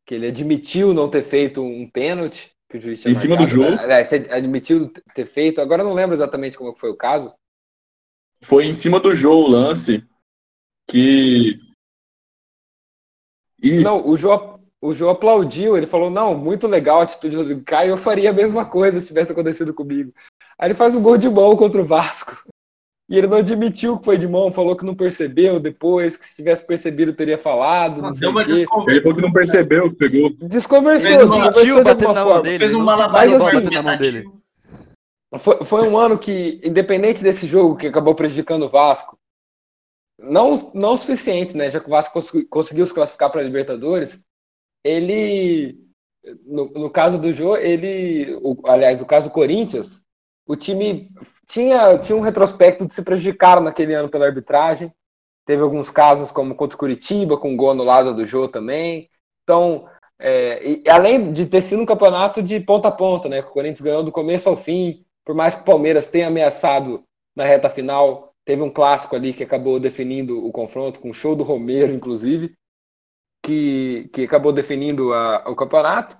[0.06, 3.46] que ele admitiu não ter feito um pênalti, que o juiz tinha Em cima do
[3.46, 3.74] jogo.
[3.74, 4.02] É,
[4.34, 7.34] admitiu ter feito, agora eu não lembro exatamente como foi o caso.
[8.42, 10.06] Foi em cima do jogo o lance
[10.88, 11.58] que.
[13.62, 13.82] Isso.
[13.84, 17.62] Não, o Jô, o Jô aplaudiu, ele falou, não, muito legal a atitude do Rodrigo
[17.64, 20.12] Caio, eu faria a mesma coisa se tivesse acontecido comigo.
[20.58, 22.44] Aí ele faz um gol de mão contra o Vasco.
[23.08, 26.34] E ele não admitiu que foi de mão, falou que não percebeu depois, que se
[26.36, 28.02] tivesse percebido teria falado.
[28.02, 28.60] Não Deu uma sei o quê.
[28.62, 28.90] desconversa.
[28.90, 30.30] Ele falou que não percebeu, que pegou.
[30.40, 32.42] Desconversou, Fez assim, uma- conversou Tio de alguma na mão forma.
[32.42, 32.58] dele.
[32.58, 34.24] Fez um Mas, assim, na mão dele.
[35.38, 39.16] Foi, foi um ano que, independente desse jogo que acabou prejudicando o Vasco,
[40.18, 41.70] não, não o suficiente, né?
[41.70, 44.24] Já que o Vasco cons- conseguiu se classificar para a Libertadores,
[44.84, 45.78] ele,
[46.44, 50.04] no, no caso do Jô, ele, o, aliás, no caso do Corinthians,
[50.46, 51.10] o time
[51.48, 54.92] tinha, tinha um retrospecto de se prejudicar naquele ano pela arbitragem.
[55.44, 59.08] Teve alguns casos, como contra o Curitiba, com gol no lado do Jô também.
[59.44, 59.88] Então,
[60.18, 63.40] é, e além de ter sido um campeonato de ponta a ponta, né?
[63.40, 67.04] O Corinthians ganhou do começo ao fim, por mais que o Palmeiras tenha ameaçado
[67.34, 71.34] na reta final, teve um clássico ali que acabou definindo o confronto, com o show
[71.34, 72.54] do Romero, inclusive,
[73.44, 76.16] que, que acabou definindo a- o campeonato.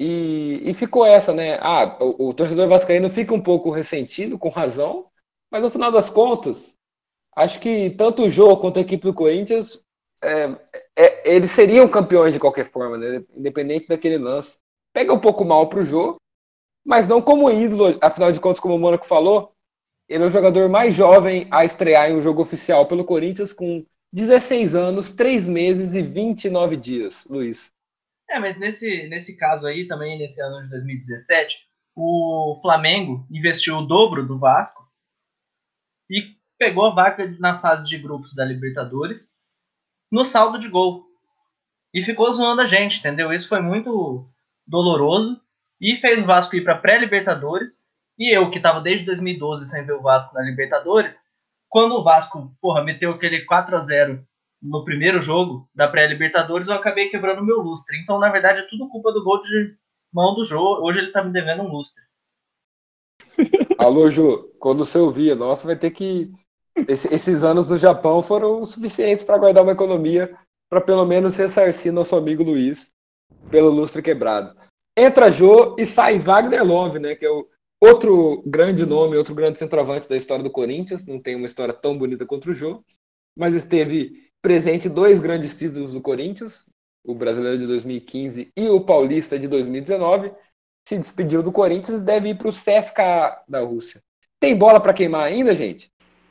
[0.00, 1.58] E, e ficou essa, né?
[1.60, 5.08] Ah, o, o torcedor vascaíno fica um pouco ressentido, com razão,
[5.50, 6.78] mas no final das contas,
[7.36, 9.84] acho que tanto o jogo quanto a equipe do Corinthians,
[10.22, 10.56] é,
[10.96, 13.24] é, eles seriam campeões de qualquer forma, né?
[13.36, 14.58] Independente daquele lance.
[14.94, 16.16] Pega um pouco mal pro jogo,
[16.84, 19.52] mas não como ídolo, afinal de contas, como o Mônaco falou,
[20.10, 23.86] ele é o jogador mais jovem a estrear em um jogo oficial pelo Corinthians com
[24.12, 27.70] 16 anos, 3 meses e 29 dias, Luiz.
[28.28, 33.86] É, mas nesse, nesse caso aí, também nesse ano de 2017, o Flamengo investiu o
[33.86, 34.82] dobro do Vasco
[36.10, 39.36] e pegou a vaca na fase de grupos da Libertadores
[40.10, 41.06] no saldo de gol.
[41.94, 43.32] E ficou zoando a gente, entendeu?
[43.32, 44.28] Isso foi muito
[44.66, 45.40] doloroso
[45.80, 47.88] e fez o Vasco ir para pré-Libertadores.
[48.20, 51.20] E eu, que tava desde 2012 sem ver o Vasco na Libertadores,
[51.70, 54.22] quando o Vasco, porra, meteu aquele 4 a 0
[54.62, 57.98] no primeiro jogo da pré-Libertadores, eu acabei quebrando meu lustre.
[58.02, 59.74] Então, na verdade, é tudo culpa do gol de
[60.12, 60.82] mão do Jô.
[60.84, 62.02] Hoje ele tá me devendo um lustre.
[63.78, 66.30] Alô, Ju, quando você ouvir, nossa, vai ter que.
[66.86, 70.36] Esse- esses anos no Japão foram suficientes para guardar uma economia
[70.68, 72.92] para pelo menos ressarcir nosso amigo Luiz
[73.50, 74.54] pelo lustre quebrado.
[74.96, 77.14] Entra Jô e sai Wagner Love, né?
[77.14, 77.46] Que é o
[77.80, 81.96] outro grande nome, outro grande centroavante da história do Corinthians, não tem uma história tão
[81.96, 82.84] bonita contra o jogo,
[83.36, 86.68] mas esteve presente dois grandes títulos do Corinthians,
[87.04, 90.32] o Brasileiro de 2015 e o Paulista de 2019.
[90.86, 94.02] Se despediu do Corinthians e deve ir para o CSKA da Rússia.
[94.38, 95.90] Tem bola para queimar ainda, gente?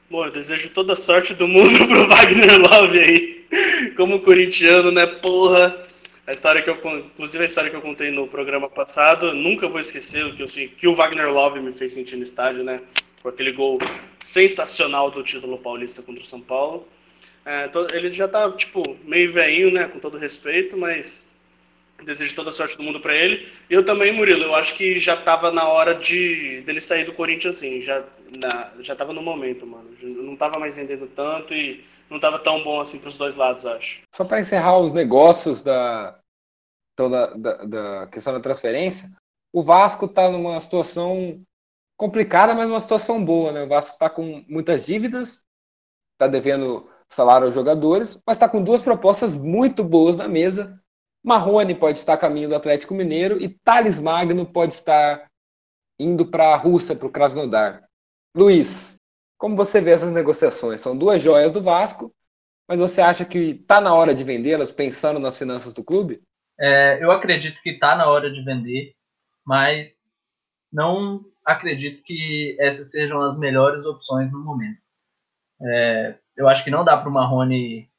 [0.10, 3.93] Bom, eu desejo toda a sorte do mundo pro Wagner Love aí.
[3.95, 5.06] Como corintiano, né?
[5.06, 5.89] Porra.
[6.30, 9.82] A história que eu, inclusive a história que eu contei no programa passado, nunca vou
[9.82, 12.84] esquecer o que, eu, que o Wagner Love me fez sentir no estádio, né?
[13.24, 13.80] Com aquele gol
[14.20, 16.88] sensacional do título paulista contra o São Paulo.
[17.44, 19.88] É, ele já tá, tipo, meio veinho, né?
[19.88, 21.28] Com todo respeito, mas
[22.06, 23.50] desejo toda a sorte do mundo para ele.
[23.68, 27.14] E eu também, Murilo, eu acho que já tava na hora de dele sair do
[27.14, 27.82] Corinthians, assim.
[27.82, 28.04] Já,
[28.38, 29.90] na, já tava no momento, mano.
[30.04, 33.66] Não tava mais rendendo tanto e não estava tão bom assim para os dois lados,
[33.66, 34.02] acho.
[34.14, 36.18] Só para encerrar os negócios da,
[37.00, 39.10] então, da, da, da, questão da transferência,
[39.54, 41.41] o Vasco está numa situação
[41.97, 43.54] complicada, mas uma situação boa.
[43.54, 43.64] Né?
[43.64, 45.41] O Vasco está com muitas dívidas,
[46.14, 50.78] está devendo salário aos jogadores, mas está com duas propostas muito boas na mesa.
[51.24, 55.26] Marrone pode estar a caminho do Atlético Mineiro e Thales Magno pode estar
[55.97, 57.88] indo para a Rússia, para o Krasnodar.
[58.36, 58.97] Luiz,
[59.38, 60.82] como você vê essas negociações?
[60.82, 62.14] São duas joias do Vasco,
[62.68, 66.22] mas você acha que está na hora de vendê-las, pensando nas finanças do clube?
[66.60, 68.93] É, eu acredito que está na hora de vender,
[69.45, 70.22] mas
[70.72, 74.80] não acredito que essas sejam as melhores opções no momento.
[75.62, 77.89] É, eu acho que não dá para o Marrone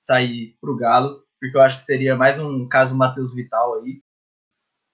[0.00, 4.02] sair para o Galo, porque eu acho que seria mais um caso Matheus Vital aí,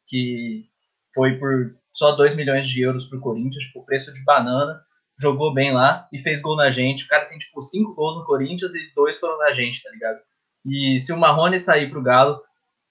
[0.06, 0.68] que
[1.14, 4.82] foi por só 2 milhões de euros para o Corinthians, tipo, preço de banana,
[5.18, 7.04] jogou bem lá e fez gol na gente.
[7.04, 10.20] O cara tem, tipo, 5 gols no Corinthians e dois foram na gente, tá ligado?
[10.66, 12.42] E se o Marrone sair para o Galo,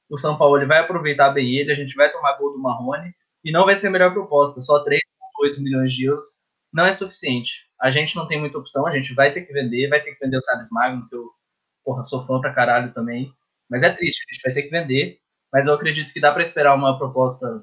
[0.10, 3.14] o São Paulo ele vai aproveitar bem ele, a gente vai tomar gol do Marrone
[3.44, 6.26] e não vai ser a melhor proposta, só 3,8 milhões de euros
[6.72, 9.90] não é suficiente a gente não tem muita opção, a gente vai ter que vender,
[9.90, 11.30] vai ter que vender o Thales Magno, que eu,
[11.84, 13.30] porra, sou fã pra caralho também.
[13.70, 15.20] Mas é triste, a gente vai ter que vender.
[15.52, 17.62] Mas eu acredito que dá para esperar uma proposta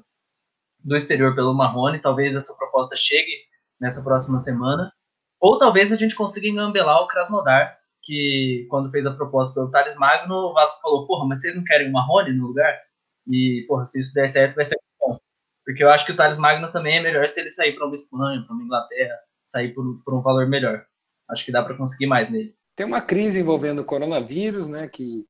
[0.77, 3.31] do exterior pelo Marrone, talvez essa proposta chegue
[3.79, 4.93] nessa próxima semana.
[5.39, 9.95] Ou talvez a gente consiga engambelar o Krasnodar, que quando fez a proposta pelo Thales
[9.97, 12.79] Magno, o Vasco falou, porra, mas vocês não querem o Marrone no lugar?
[13.27, 15.19] E, porra, se isso der certo, vai ser bom.
[15.65, 17.95] Porque eu acho que o Thales Magno também é melhor se ele sair para uma
[17.95, 20.85] Espanha, para uma Inglaterra, sair por, por um valor melhor.
[21.29, 22.55] Acho que dá para conseguir mais nele.
[22.75, 25.25] Tem uma crise envolvendo o coronavírus, né, que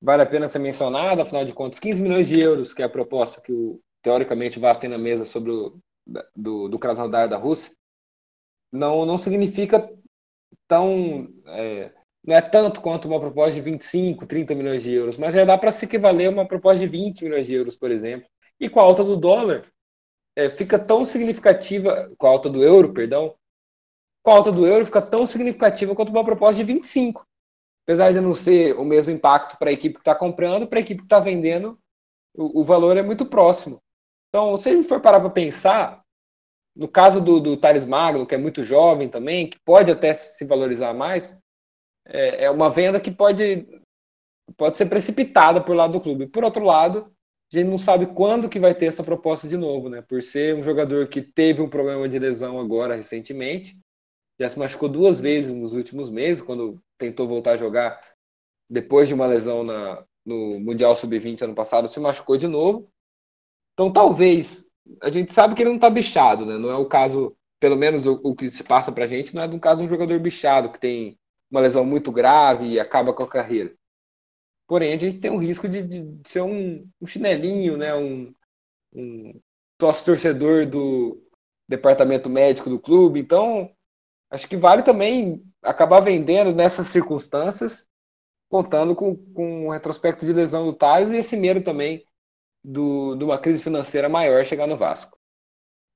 [0.00, 2.90] vale a pena ser mencionada, afinal de contas, 15 milhões de euros, que é a
[2.90, 5.78] proposta que o, teoricamente o Vasco tem na mesa sobre o
[6.34, 7.72] do, do Krasnodar da Rússia,
[8.72, 9.88] não, não significa
[10.66, 11.28] tão.
[11.46, 11.92] É,
[12.24, 15.58] não é tanto quanto uma proposta de 25, 30 milhões de euros, mas já dá
[15.58, 18.28] para se equivaler a uma proposta de 20 milhões de euros, por exemplo.
[18.60, 19.64] E com a alta do dólar,
[20.36, 23.34] é, fica tão significativa, com a alta do euro, perdão,
[24.22, 27.26] com a alta do euro fica tão significativa quanto uma proposta de 25.
[27.84, 30.82] Apesar de não ser o mesmo impacto para a equipe que está comprando, para a
[30.82, 31.76] equipe que está vendendo,
[32.32, 33.82] o, o, valor é muito próximo.
[34.28, 36.00] Então, se a gente for parar para pensar,
[36.74, 40.44] no caso do, do Thales Magno, que é muito jovem também, que pode até se
[40.44, 41.36] valorizar mais,
[42.06, 43.66] é, é uma venda que pode,
[44.56, 46.26] pode ser precipitada por lado do clube.
[46.26, 47.12] Por outro lado,
[47.52, 50.02] a gente não sabe quando que vai ter essa proposta de novo, né?
[50.02, 53.78] Por ser um jogador que teve um problema de lesão agora recentemente,
[54.40, 58.00] já se machucou duas vezes nos últimos meses, quando tentou voltar a jogar
[58.68, 62.88] depois de uma lesão na, no Mundial Sub-20 ano passado, se machucou de novo.
[63.74, 64.70] Então, talvez,
[65.02, 66.56] a gente sabe que ele não está bichado, né?
[66.56, 69.42] Não é o caso, pelo menos o, o que se passa para a gente, não
[69.42, 71.18] é um caso de um jogador bichado, que tem
[71.52, 73.74] uma lesão muito grave e acaba com a carreira.
[74.66, 77.94] Porém, a gente tem um risco de, de ser um, um, chinelinho, né?
[77.94, 78.34] Um,
[78.94, 79.40] um
[79.78, 81.22] sócio torcedor do
[81.68, 83.20] departamento médico do clube.
[83.20, 83.70] Então,
[84.30, 87.86] acho que vale também acabar vendendo nessas circunstâncias,
[88.48, 92.02] contando com, com um retrospecto de lesão do Thales e esse medo também
[92.64, 95.18] do, de uma crise financeira maior chegar no Vasco.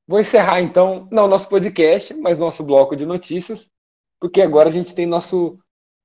[0.07, 3.71] Vou encerrar então, não nosso podcast, mas nosso bloco de notícias,
[4.21, 5.59] porque agora a gente tem nosso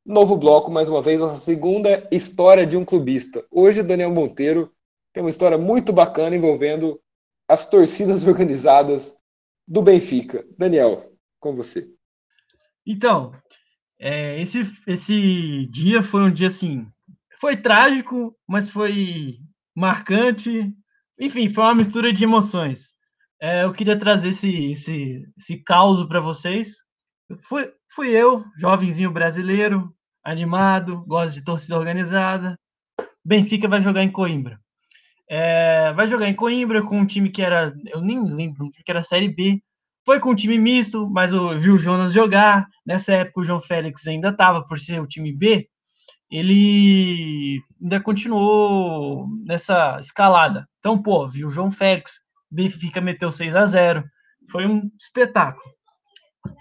[0.05, 3.45] novo bloco, mais uma vez, nossa segunda história de um clubista.
[3.51, 4.71] Hoje, Daniel Monteiro
[5.13, 6.99] tem uma história muito bacana envolvendo
[7.47, 9.15] as torcidas organizadas
[9.67, 10.45] do Benfica.
[10.57, 11.87] Daniel, com você.
[12.85, 13.31] Então,
[13.99, 16.87] é, esse, esse dia foi um dia assim.
[17.39, 19.37] Foi trágico, mas foi
[19.75, 20.73] marcante.
[21.19, 22.95] Enfim, foi uma mistura de emoções.
[23.39, 26.77] É, eu queria trazer esse, esse, esse caos para vocês.
[27.41, 29.93] Fui, fui eu, jovenzinho brasileiro,
[30.23, 32.57] animado, gosto de torcida organizada.
[33.23, 34.59] Benfica vai jogar em Coimbra.
[35.29, 38.91] É, vai jogar em Coimbra com um time que era, eu nem lembro, um que
[38.91, 39.61] era Série B,
[40.05, 42.67] Foi com o time misto, mas eu vi o Jonas jogar.
[42.85, 45.67] Nessa época o João Félix ainda estava por ser o time B.
[46.31, 50.67] Ele ainda continuou nessa escalada.
[50.79, 54.03] Então, pô, viu o João Félix, Benfica meteu 6 a 0
[54.49, 55.71] Foi um espetáculo.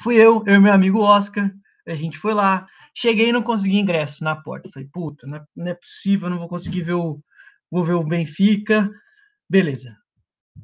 [0.03, 1.51] Fui eu, eu e meu amigo Oscar,
[1.87, 2.67] a gente foi lá.
[2.95, 4.71] Cheguei e não consegui ingresso na porta.
[4.73, 7.21] Falei, puta, não é, não é possível, não vou conseguir ver o,
[7.71, 8.91] vou ver o Benfica.
[9.49, 9.97] Beleza.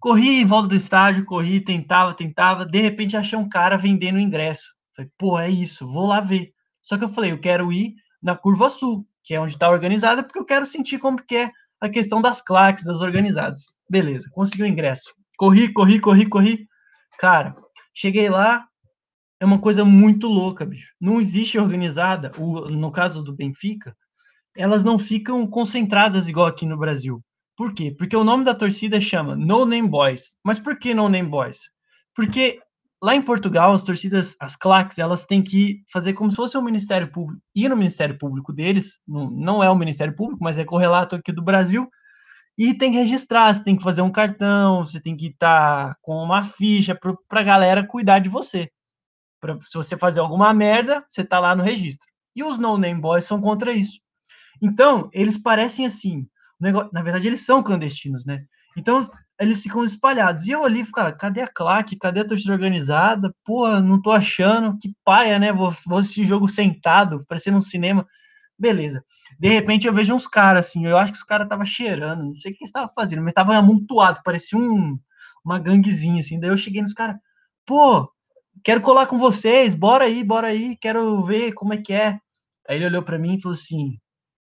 [0.01, 2.67] Corri em volta do estádio, corri, tentava, tentava.
[2.67, 4.75] De repente achei um cara vendendo ingresso.
[4.95, 6.53] Falei, pô, é isso, vou lá ver.
[6.83, 10.23] Só que eu falei, eu quero ir na Curva Sul, que é onde está organizada,
[10.23, 13.75] porque eu quero sentir como que é a questão das claques, das organizadas.
[13.91, 15.15] Beleza, consegui o ingresso.
[15.37, 16.69] Corri, corri, corri, corri.
[17.19, 17.55] Cara,
[17.95, 18.67] cheguei lá,
[19.41, 20.95] é uma coisa muito louca, bicho.
[21.01, 23.97] Não existe organizada, o, no caso do Benfica,
[24.57, 27.23] elas não ficam concentradas igual aqui no Brasil.
[27.57, 27.95] Por quê?
[27.97, 30.37] Porque o nome da torcida chama No Name Boys.
[30.45, 31.71] Mas por que No Name Boys?
[32.15, 32.61] Porque
[33.03, 36.63] lá em Portugal, as torcidas, as claques, elas têm que fazer como se fosse um
[36.63, 37.43] Ministério Público.
[37.55, 41.33] Ir no Ministério Público deles, não, não é o Ministério Público, mas é correlato aqui
[41.33, 41.89] do Brasil,
[42.59, 45.97] e tem que registrar, você tem que fazer um cartão, você tem que estar tá
[46.01, 46.99] com uma ficha
[47.29, 48.71] para a galera cuidar de você.
[49.47, 52.07] Pra, se você fazer alguma merda, você tá lá no registro.
[52.35, 54.01] E os no-name boys são contra isso.
[54.61, 56.27] Então, eles parecem assim.
[56.61, 58.45] Negócio, na verdade, eles são clandestinos, né?
[58.77, 59.09] Então,
[59.39, 60.47] eles ficam espalhados.
[60.47, 61.97] E eu ali, cara, cadê a claque?
[61.97, 63.35] Cadê a torcida organizada?
[63.45, 64.77] Porra, não tô achando.
[64.79, 65.53] Que paia, né?
[65.53, 68.07] Vou, vou assistir jogo sentado, parecendo um cinema.
[68.59, 69.05] Beleza.
[69.39, 72.35] De repente eu vejo uns caras assim, eu acho que os caras estavam cheirando, não
[72.35, 74.99] sei o que eles estavam fazendo, mas estavam amontoado, parecia um,
[75.45, 76.41] uma ganguezinha assim.
[76.41, 77.17] Daí eu cheguei nos caras,
[77.67, 78.11] pô,
[78.67, 82.19] quero colar com vocês, bora aí, bora aí, quero ver como é que é.
[82.69, 83.97] Aí ele olhou para mim e falou assim: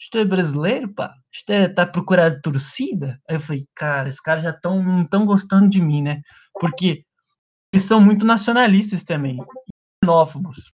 [0.02, 1.14] Isto é brasileiro, pá?
[1.32, 3.22] Isto é, tá procurando torcida?
[3.30, 6.24] Aí eu falei, cara, esses caras já estão não tão gostando de mim, né?
[6.60, 7.04] Porque
[7.72, 9.38] eles são muito nacionalistas também,
[10.04, 10.72] xenófobos.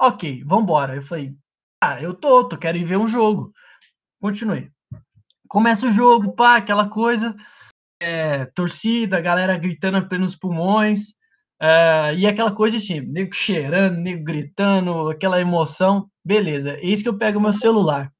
[0.00, 0.94] Ok, vambora.
[0.94, 1.34] Eu falei,
[1.82, 3.52] ah, eu tô, tô, quero ir ver um jogo.
[4.20, 4.70] Continuei.
[5.48, 7.34] Começa o jogo, pá, aquela coisa,
[8.00, 11.16] é, torcida, galera gritando pelos pulmões,
[11.60, 16.76] é, e aquela coisa assim, nego cheirando, nego gritando, aquela emoção, beleza.
[16.80, 18.12] Eis que eu pego meu celular.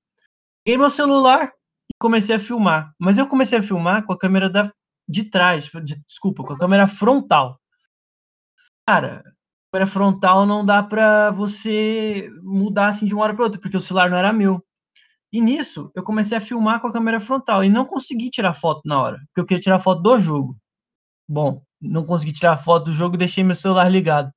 [0.65, 1.53] Peguei meu celular
[1.91, 2.93] e comecei a filmar.
[2.99, 4.73] Mas eu comecei a filmar com a câmera da,
[5.09, 7.61] de trás, de, desculpa, com a câmera frontal.
[8.89, 9.23] Cara,
[9.73, 13.81] câmera frontal não dá para você mudar assim de uma hora para outra, porque o
[13.81, 14.65] celular não era meu.
[15.33, 18.81] E nisso, eu comecei a filmar com a câmera frontal e não consegui tirar foto
[18.85, 20.57] na hora, porque eu queria tirar foto do jogo.
[21.29, 24.31] Bom, não consegui tirar foto do jogo, deixei meu celular ligado.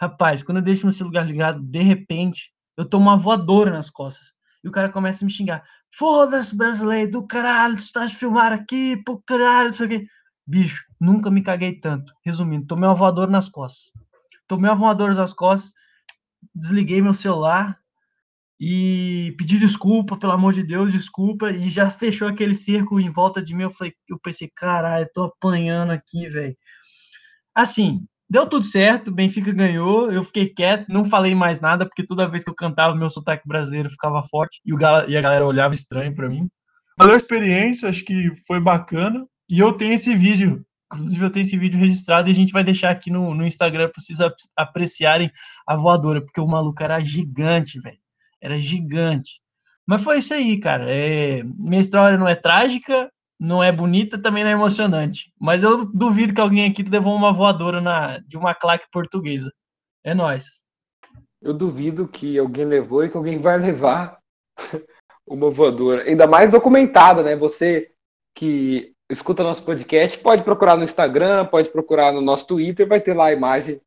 [0.00, 4.32] Rapaz, quando eu deixo meu celular ligado, de repente, eu tomo uma voadora nas costas.
[4.62, 5.64] E o cara começa a me xingar.
[5.90, 10.06] Foda-se, brasileiro, do caralho, tu estás filmar aqui, pô, caralho, isso aqui.
[10.46, 12.12] Bicho, nunca me caguei tanto.
[12.24, 13.92] Resumindo, tomei uma voadora nas costas.
[14.46, 15.74] Tomei uma voadora nas costas,
[16.54, 17.77] desliguei meu celular,
[18.60, 23.40] e pedi desculpa, pelo amor de Deus, desculpa, e já fechou aquele cerco em volta
[23.40, 23.64] de mim.
[23.64, 26.56] Eu falei, eu pensei, caralho, eu tô apanhando aqui, velho.
[27.54, 32.28] Assim, deu tudo certo, Benfica ganhou, eu fiquei quieto, não falei mais nada, porque toda
[32.28, 34.78] vez que eu cantava, meu sotaque brasileiro ficava forte e, o,
[35.08, 36.48] e a galera olhava estranho para mim.
[36.98, 39.24] Valeu a experiência, acho que foi bacana.
[39.48, 42.64] E eu tenho esse vídeo, inclusive eu tenho esse vídeo registrado e a gente vai
[42.64, 44.18] deixar aqui no, no Instagram para vocês
[44.56, 45.30] apreciarem
[45.66, 47.98] a voadora, porque o maluco era gigante, velho
[48.40, 49.40] era gigante.
[49.86, 50.84] Mas foi isso aí, cara.
[50.88, 53.10] É, minha história não é trágica,
[53.40, 55.32] não é bonita, também não é emocionante.
[55.40, 59.52] Mas eu duvido que alguém aqui levou uma voadora na, de uma claque portuguesa.
[60.04, 60.62] É nós.
[61.40, 64.18] Eu duvido que alguém levou e que alguém vai levar
[65.26, 66.02] uma voadora.
[66.02, 67.36] Ainda mais documentada, né?
[67.36, 67.92] Você
[68.34, 73.14] que escuta nosso podcast pode procurar no Instagram, pode procurar no nosso Twitter, vai ter
[73.14, 73.80] lá a imagem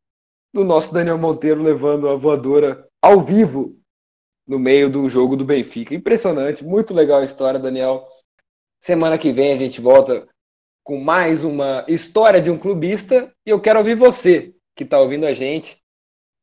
[0.53, 3.81] do nosso Daniel Monteiro levando a voadora ao vivo
[4.52, 5.95] no meio do jogo do Benfica.
[5.95, 8.06] Impressionante, muito legal a história, Daniel.
[8.82, 10.28] Semana que vem a gente volta
[10.84, 15.26] com mais uma história de um clubista e eu quero ouvir você que está ouvindo
[15.26, 15.82] a gente,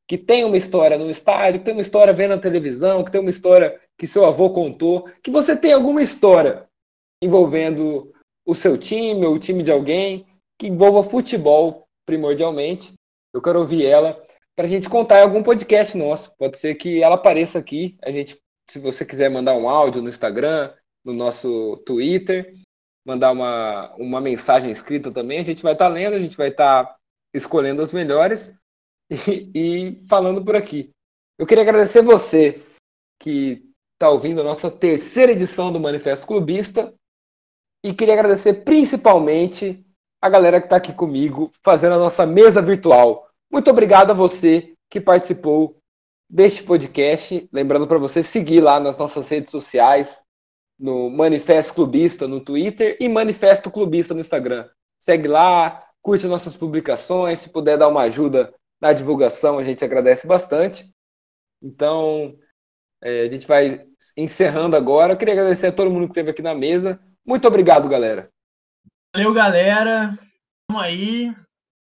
[0.08, 3.20] que tem uma história no estádio, que tem uma história vendo na televisão, que tem
[3.20, 6.66] uma história que seu avô contou, que você tem alguma história
[7.22, 8.10] envolvendo
[8.46, 10.26] o seu time ou o time de alguém
[10.58, 12.94] que envolva futebol primordialmente.
[13.34, 14.18] Eu quero ouvir ela
[14.58, 16.36] para a gente contar em algum podcast nosso.
[16.36, 17.96] Pode ser que ela apareça aqui.
[18.02, 18.36] A gente,
[18.68, 20.74] se você quiser mandar um áudio no Instagram,
[21.04, 22.54] no nosso Twitter,
[23.06, 26.48] mandar uma, uma mensagem escrita também, a gente vai estar tá lendo, a gente vai
[26.48, 26.96] estar tá
[27.32, 28.52] escolhendo as melhores
[29.28, 30.90] e, e falando por aqui.
[31.38, 32.60] Eu queria agradecer você
[33.16, 33.62] que
[33.92, 36.92] está ouvindo a nossa terceira edição do Manifesto Clubista
[37.86, 39.86] e queria agradecer principalmente
[40.20, 44.74] a galera que está aqui comigo fazendo a nossa mesa virtual Muito obrigado a você
[44.90, 45.78] que participou
[46.28, 47.48] deste podcast.
[47.52, 50.22] Lembrando para você seguir lá nas nossas redes sociais,
[50.78, 54.68] no Manifesto Clubista no Twitter e Manifesto Clubista no Instagram.
[54.98, 60.26] Segue lá, curte nossas publicações, se puder dar uma ajuda na divulgação, a gente agradece
[60.26, 60.88] bastante.
[61.60, 62.38] Então,
[63.02, 63.84] é, a gente vai
[64.16, 65.14] encerrando agora.
[65.14, 67.00] Eu queria agradecer a todo mundo que esteve aqui na mesa.
[67.26, 68.30] Muito obrigado, galera.
[69.14, 70.18] Valeu, galera.
[70.70, 71.34] Vamos aí.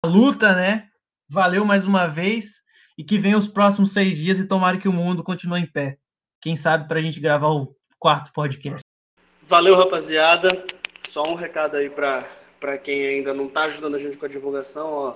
[0.04, 0.91] A luta, né?
[1.32, 2.62] Valeu mais uma vez.
[2.98, 5.98] E que venha os próximos seis dias e tomara que o mundo continue em pé.
[6.42, 8.82] Quem sabe para a gente gravar o quarto podcast.
[9.44, 10.50] Valeu, rapaziada.
[11.08, 14.92] Só um recado aí para quem ainda não está ajudando a gente com a divulgação,
[14.92, 15.16] ó.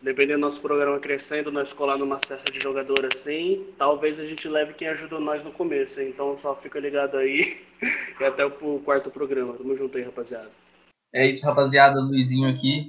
[0.00, 4.46] Dependendo do nosso programa crescendo, nós colar numa festa de jogador assim, talvez a gente
[4.46, 6.00] leve quem ajudou nós no começo.
[6.00, 7.64] Então só fica ligado aí
[8.20, 9.54] e até o quarto programa.
[9.54, 10.50] Tamo junto aí, rapaziada.
[11.12, 11.98] É isso, rapaziada.
[12.00, 12.86] Luizinho aqui.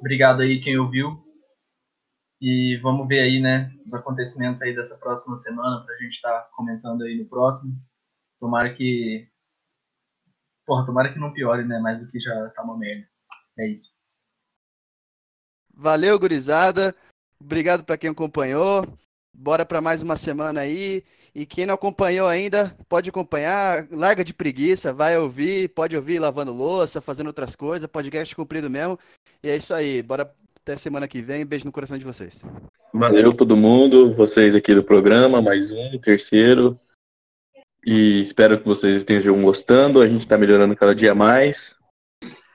[0.00, 1.23] Obrigado aí quem ouviu.
[2.40, 6.50] E vamos ver aí, né, os acontecimentos aí dessa próxima semana pra gente estar tá
[6.54, 7.74] comentando aí no próximo.
[8.40, 9.28] Tomara que.
[10.66, 11.78] Porra, tomara que não piore, né?
[11.78, 13.06] Mais do que já tá uma merda.
[13.58, 13.92] É isso.
[15.72, 16.94] Valeu, gurizada.
[17.40, 18.86] Obrigado para quem acompanhou.
[19.32, 21.04] Bora para mais uma semana aí.
[21.34, 23.88] E quem não acompanhou ainda, pode acompanhar.
[23.90, 25.68] Larga de preguiça, vai ouvir.
[25.70, 27.88] Pode ouvir lavando louça, fazendo outras coisas.
[27.90, 28.98] Podcast cumprido mesmo.
[29.42, 30.02] E é isso aí.
[30.02, 30.32] Bora
[30.64, 31.44] até semana que vem.
[31.44, 32.40] Beijo no coração de vocês.
[32.92, 36.80] Valeu todo mundo, vocês aqui do programa, mais um, terceiro.
[37.84, 40.00] E espero que vocês estejam gostando.
[40.00, 41.76] A gente está melhorando cada dia mais.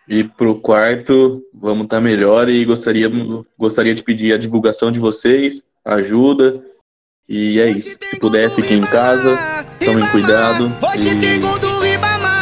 [0.07, 3.07] E pro quarto, vamos estar tá melhor e gostaria,
[3.55, 6.63] gostaria de pedir a divulgação de vocês, ajuda.
[7.27, 7.89] E é isso.
[7.89, 9.37] Se puder, fiquem em casa,
[9.85, 10.71] tomem cuidado.
[10.97, 11.09] E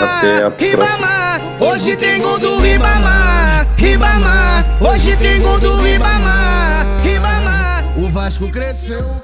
[0.01, 1.07] até a próxima.
[1.59, 3.16] Hoje tem gol do Ribamar,
[3.97, 4.77] Ribamar.
[4.79, 7.97] Hoje tem gol do Ribamar, Ribamar.
[7.97, 9.19] O Vasco cresceu.